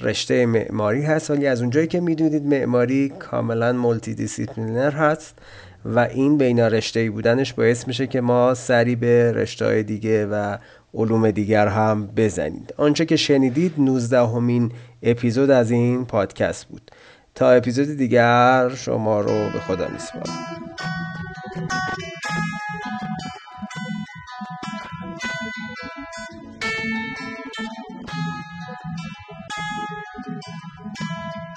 [0.00, 1.30] رشته معماری هست.
[1.30, 5.38] ولی از اونجایی که می‌دونید معماری کاملا multidisciplinary هست
[5.84, 10.56] و این بین رشته‌ای بودنش باعث میشه که ما سری به رشته دیگه و
[10.94, 12.74] علوم دیگر هم بزنید.
[12.76, 14.72] آنچه که شنیدید 19 همین
[15.02, 16.90] اپیزود از این پادکست بود.
[17.34, 20.60] تا اپیزود دیگر شما رو به خدا میسپارم.
[25.18, 25.24] Thank
[31.36, 31.49] you.